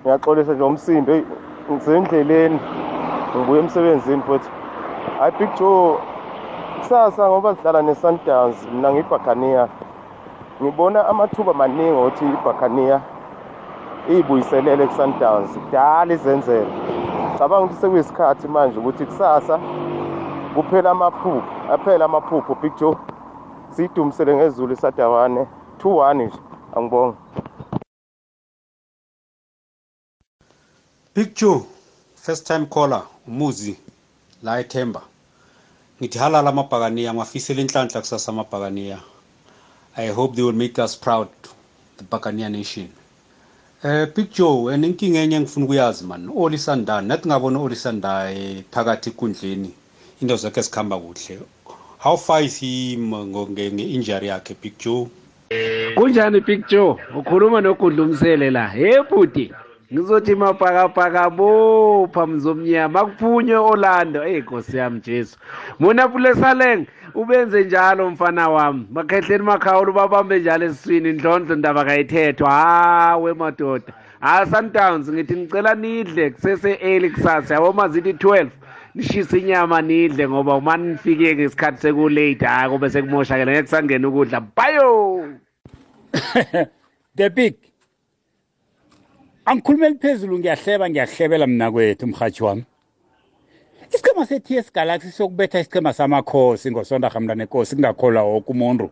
[0.02, 1.14] ngiyaxolisa nje umsindo.
[1.14, 1.24] Hey
[1.72, 2.60] ngisendleleni.
[3.36, 4.50] Ngibuye emsebenzini futhi.
[5.20, 5.98] Hayi big joe
[6.80, 8.56] kusasa ngoba sidlala ne-sundowns.
[8.74, 9.68] Mina ngibhakaniya
[10.62, 12.98] ngibona amathuba maningi ukuthi ibhakaniya
[14.10, 16.72] iyibuyiselele ku-sundowns kudala izenzele
[17.38, 19.56] cabanga ukuthi sekuyisikhathi manje ukuthi kusasa
[20.56, 22.56] kuphela amaphupho aphela amaphupho.
[22.62, 22.98] Big joe
[23.74, 25.48] siyidumisele ngezulu isadawane
[25.80, 26.40] 2-1 nje
[26.76, 27.18] angibonga
[31.16, 31.62] Big Joe
[32.16, 33.78] first time caller umuzi
[34.44, 35.02] la eThemba.
[36.00, 39.00] Ngithi halala amabhakaniya ngwafisela inhlanhla kusasa amabhakaniya.
[39.98, 41.28] I hope they will make us proud
[41.98, 42.90] the Buccaneer nation.
[43.84, 46.30] Eh Big Joe wena inkinga enye engifuna ukuyazi man.
[46.36, 49.72] Oli Sandane nathi ngabona Oli Sandane phakathi ekundleni
[50.22, 51.40] into zakhe zikhamba kuhle.
[51.98, 55.10] How far is he nge-injury yakhe Big Joe
[55.96, 58.68] kunjani big joe ukhuluma nogudlumisele la.
[58.68, 59.52] He bhuti
[59.94, 64.24] ngizothi mapakapaka bopha mzomnyama kuphunywe orlando.
[64.24, 65.38] Eyi nkosi yami jesu.
[65.80, 66.86] Muna pulesaleng
[67.18, 68.86] ubenze njalo mfana wami.
[68.90, 72.52] Bakhehleni makhawula ubabambe njalo esiswini ndlondlo ndaba kayithethwa.
[72.52, 77.54] Hawe madoda ha sundowns ngithi ngicela nidle kusese-early kusasa.
[77.54, 78.48] Yabo mazithi 12
[78.96, 84.42] nishise inyama nidle ngoba uma nifike ngesikhathi sekulate hayi kube sekumoshakele ngeke kusangena ukudla.
[84.56, 84.90] Bayo!
[87.18, 87.56] The big.
[89.46, 92.66] Angikhulumeli phezulu ngiyahleba ngiyahlebela mna kwethu mhathi wami.
[93.94, 98.90] Isichema se-ts galaxy sokubetha isichema samakhosi ngosonda hamlane nkosi kungakholwa woke umuntu.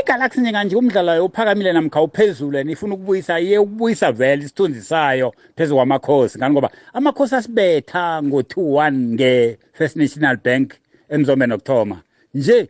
[0.00, 5.34] Igalaxy njenganje umdlalo wayo uphakamile namkha uphezulu and ifuna ukubuyisa iye ukubuyisa vele isithunzi sayo
[5.56, 6.38] phezu kwamakhosi.
[6.38, 6.52] Ngani?
[6.52, 10.74] Ngoba amakhosi asibetha ngo-2-1 nge-first national bank
[11.08, 12.02] emzombeni okuthoma
[12.34, 12.68] nje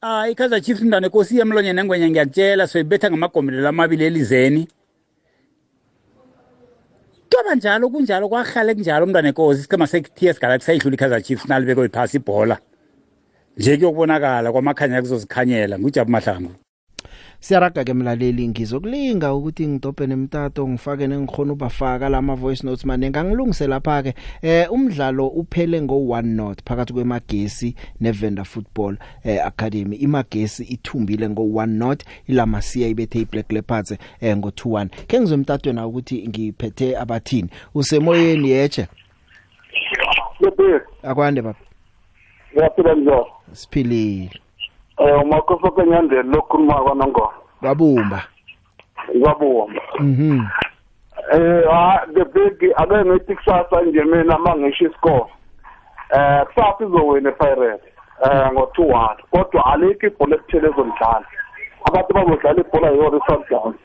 [0.00, 4.68] ah ikaizer chiefs mntwana enkosi iye emlonyeni engwenya ngiyakutshela soyibetha ngamagomelelo amabili elizeni.
[7.32, 12.16] Kuyoba njalo kunjalo kwahlale kunjalo umntwana enkosi isichema se-ts galaxy sayidlula ikaizer chiefs nalibekwe phasi
[12.16, 12.58] ibhola.
[13.56, 15.78] Nje kuyokubonakala kwamakhanya kuzozikhanyela.
[15.78, 16.61] Ngujabu mahlangu.
[17.42, 22.84] Siyaraga ke mlaleli ngizokulinga ukuthi ngidobhe nemtato ngifake nengikhona ubafaka lama voice notes.
[22.84, 29.46] Manenga ngilungise lapha ke eh umdlalo uphele ngo 1 not phakathi kwemagesi neVenda Football eh
[29.46, 29.96] Academy.
[29.96, 35.86] Imagesi ithumbile ngo 1 not ilamasiya ibethe iBlack Leopards eh ngo 2-1 ke ngizomtatwe na
[35.86, 37.50] ukuthi ngiphethe abathini.
[37.74, 38.86] Usemoyeni yeche
[41.02, 41.58] akwande baba.
[42.54, 43.26] Ngiyaphila njalo.
[43.52, 44.41] siphilile.
[45.02, 47.32] Eh umakhosi kenyandeni lokhuluma kwanongo.
[47.62, 48.22] wabumba
[49.10, 49.82] Ngiyabonga.
[49.98, 50.46] mhm
[51.32, 55.26] Eh ah the big ake ngithi kusasa nje mina mangisho iscore.
[56.14, 57.82] Eh kusasa izowina iPirates
[58.24, 61.26] eh ngo 2-1 kodwa alikho ibhola ekuthele ezomdlala.
[61.84, 63.76] Abantu bazodlala ibhola yona iSundowns.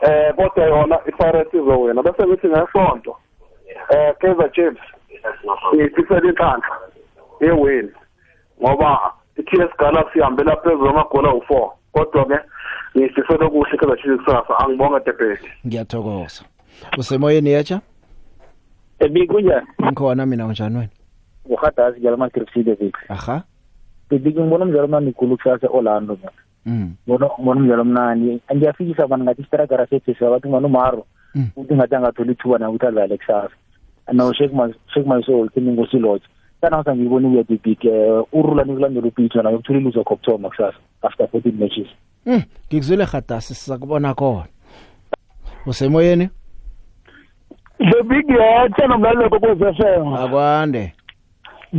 [0.00, 3.16] Eh kodwa yona iPirates izowina bese ngithi ngesonto
[3.90, 4.82] eh Kaizer Chiefs
[5.74, 6.76] ngifisela inhlanhla
[7.40, 7.92] yewin
[8.60, 12.38] ngoba i-TS Galaxy ihambela phezulu amagoli awu4 kodwa ke
[12.96, 16.44] ngifisela okuhle Kaizer Chiefs kusasa angibonga Debheki ngiyathokoza.
[16.98, 17.80] Usemoyeni yecha
[18.98, 20.90] ebi kunjani ngikhona mina unjani wena?
[21.44, 23.42] Uhadazi njalo ama-gripside vik aha.
[24.10, 26.32] Bebiki ngibona umdlalo omnandi khulu kusasa e-orlando mina.
[26.66, 26.94] Mm.
[27.06, 31.50] bona bona umdlalo omnani angiyafikisa abantu ngathi isitragara sethu siyabathi ngona umaro Mm.
[31.56, 33.54] ukuthi ngathi angatholi ithuba nawo ukuthi adlale kusasa.
[34.12, 36.28] No shake my shake my soul kimi ngosilotshe
[36.60, 41.56] kanausa ngiyibona uyedi big um urulani kulandela upitho nayo ukuthola iluzo kokuthoma kusasa after fourteen
[41.58, 41.86] matches
[42.26, 44.44] Mm, ngikuzwile gadasi sizakubona khona.
[45.66, 46.28] Usemoyeni?
[47.78, 50.92] the big yethe nomlaleko kwezefm Akwande.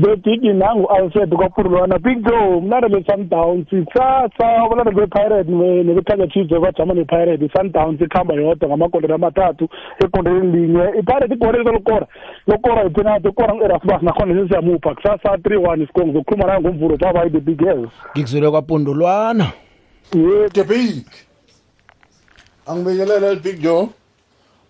[0.01, 3.67] The big nangu alfred kwaphurulwana big joe mlandeli sundowns.
[3.69, 9.69] Kusasa abalandeli be-pirate ne-kaizer chiefs bajama ne-pirate i-sundowns ikhamba yodwa ngamagoleni amathathu
[10.03, 10.83] egondeni linye.
[10.99, 12.07] I-pirate igole lisolokora
[12.47, 14.95] lokora ipenalty ikora ngu-erasmus nakhona sesiyamupha.
[14.95, 19.51] Kusasa three one isikongo zokukhuluma nayo ngomvulo babayi the big yes Ngikuzwile kwapundulwana.
[20.13, 21.05] yeah the big.
[22.67, 23.89] Angibingelele big joe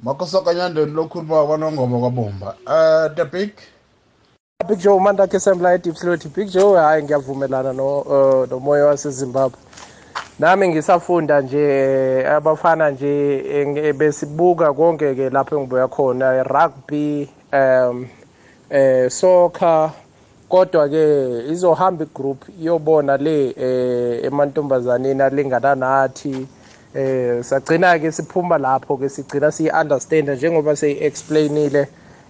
[0.03, 3.51] makosakanyandeni lokhuluma kwanongoma kwabomba uh the big.
[4.67, 9.59] Big Joe Manda Kesembla eDeep Slot Big Joe hayi ngiyavumelana no uh, nomoya waseZimbabwe.
[10.39, 18.07] Nami ngisafunda nje abafana nje besibuka konke ke lapho engibuya khona rugby um
[18.69, 19.91] eh soccer.
[20.49, 26.47] Kodwa ke izohamba igroup iyobona le eh emantombazaneni alingana nathi.
[26.95, 31.87] Eh sagcina ke siphuma lapho ke sigcina siyi understand njengoba seyi explainile eh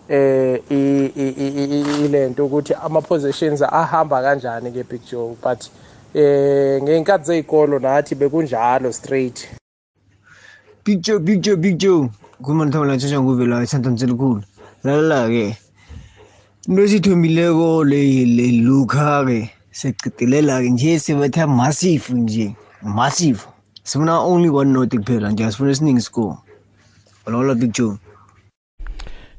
[0.09, 5.69] i- ilento ukuthi ama positions ahamba kanjani ke Big Joe but
[6.13, 9.47] eh ngeenkathi zezikolo nathi bekunjalo straight
[10.85, 12.09] Big Joe, Big Joe, Big Joe.
[12.41, 14.43] Kuma nithola ntshontsha nguvela isantha elikhulu.
[14.83, 15.57] Lalela ke.
[16.67, 22.55] Into esithombileko le Luka ke seqedelela ke nje sibatha massive nje.
[22.81, 23.45] Massive.
[23.83, 26.37] Sifuna only one note kuphela nje asifuna esiningi score.
[27.25, 27.97] Wala Big Joe.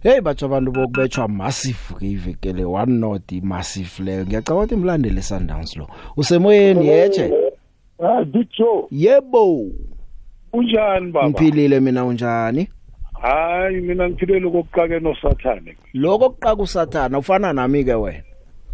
[0.02, 5.76] Hey batsho abantu bokubetshwa massive ke ivekele one not massive leyo ngiyacabanga ukuthi imlandele Sundowns
[5.76, 7.32] lo usemoyeni yeche
[7.98, 9.66] ah big joe yebo.
[10.52, 11.28] Unjani baba?
[11.28, 12.68] Ngiphilile mina unjani?
[13.22, 15.76] Hayi mina ngiphilele kokuqake nosathane.
[15.94, 18.22] Lokho kuqaka usathana ufana nami ke wena?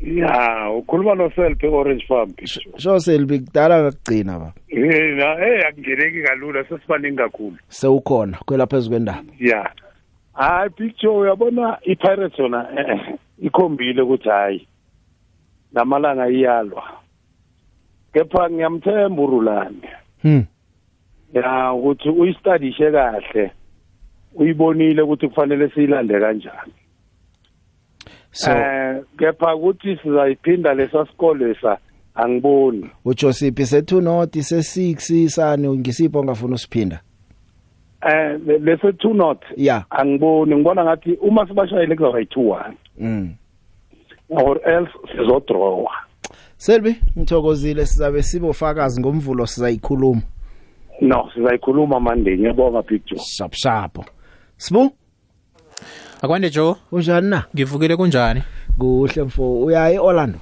[0.01, 5.67] Ya ukhuluma noself e-orange farm big joe sho selbi kudala ngakugcina ba Eh, na eh
[5.69, 7.57] akungeneki kalula sesibaningi kakhulu.
[7.69, 9.25] Sewukhona kwela phezulu kwendaba.
[9.41, 9.71] Ya.
[10.35, 14.69] Hayi picture uyabona i-pirates yona eh, ikhombile ukuthi hayi
[15.73, 16.83] lamalanga iyalwa.
[18.13, 19.83] Kepha ngiyamthemba urulani
[20.23, 20.45] hmm.
[21.33, 23.51] Ya ukuthi uyistadishe kahle
[24.35, 26.73] uyibonile ukuthi kufanele siyilande kanjani.
[28.33, 31.79] So eh kepha ukuthi sizayiphinda lesa sikole lesa
[32.15, 32.91] angiboni.
[33.05, 37.01] Utsho siphi se2 not se6 sani ngisipho ongafuna usiphinda?
[38.09, 42.77] Eh le- lese two not ya angiboni ngibona ngathi uma sibashayele kuzaba yi-two one.
[42.99, 43.35] Mm.
[44.31, 45.91] Or else sizodrowa.
[46.57, 50.23] Selbi ngithokozile sizabe sibofakazi ngomvulo sizayikhuluma.
[51.01, 53.99] No sizayikhuluma monday ngiyabonga picture shap shap
[54.57, 54.91] sibu?
[56.23, 56.75] Akwande joe?
[56.93, 57.45] Unjani na?
[57.55, 58.43] Ngivukile kunjani?
[58.79, 59.63] Kuhle mfo.
[59.65, 60.39] Uya eOrlando?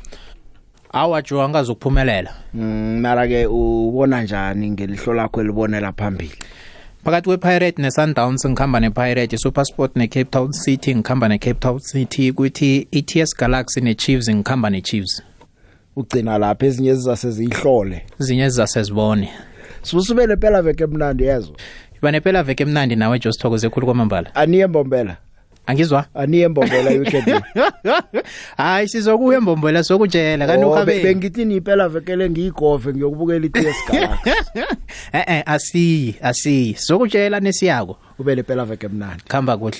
[0.92, 6.32] Awa joe angazi ukuphumelela mm mara ke ubona njani ngelihlo lakho elibonela phambili?
[7.04, 13.36] Phakathi kwe-pirate ne-sundowns ngikhamba ne-pirate i-supersport ne-cape town city ngikhamba ne-cape town city kuthi i-ts
[13.36, 15.22] galaxy ne-chiefs ngikhamba ne-chiefs.
[15.96, 19.28] Ugcina lapha ezinye ezizaseziyihlole zinye zizasezibone
[19.82, 21.52] sibusubele phela veke mnandi yezo.
[21.98, 24.34] Iba nepela veke mnandi nawe jo sithokoze khulu kwamambala.
[24.34, 25.16] Aniye mbombela.
[25.66, 26.04] Angizwa?
[26.14, 27.42] Aniye mbombela weekend
[28.56, 34.30] hayi sizokuya embombela sokutshela kanti Oh, be- uhabe bengithi niphela vekele ngiyigove ngiyokubukela i-TS Galaxy
[35.12, 36.74] eh eh asiyi asiyi.
[36.78, 37.96] Sokutshela nesiyako.
[38.18, 39.22] Ubele phela veke mnandi.
[39.28, 39.76] Khamba kuhle.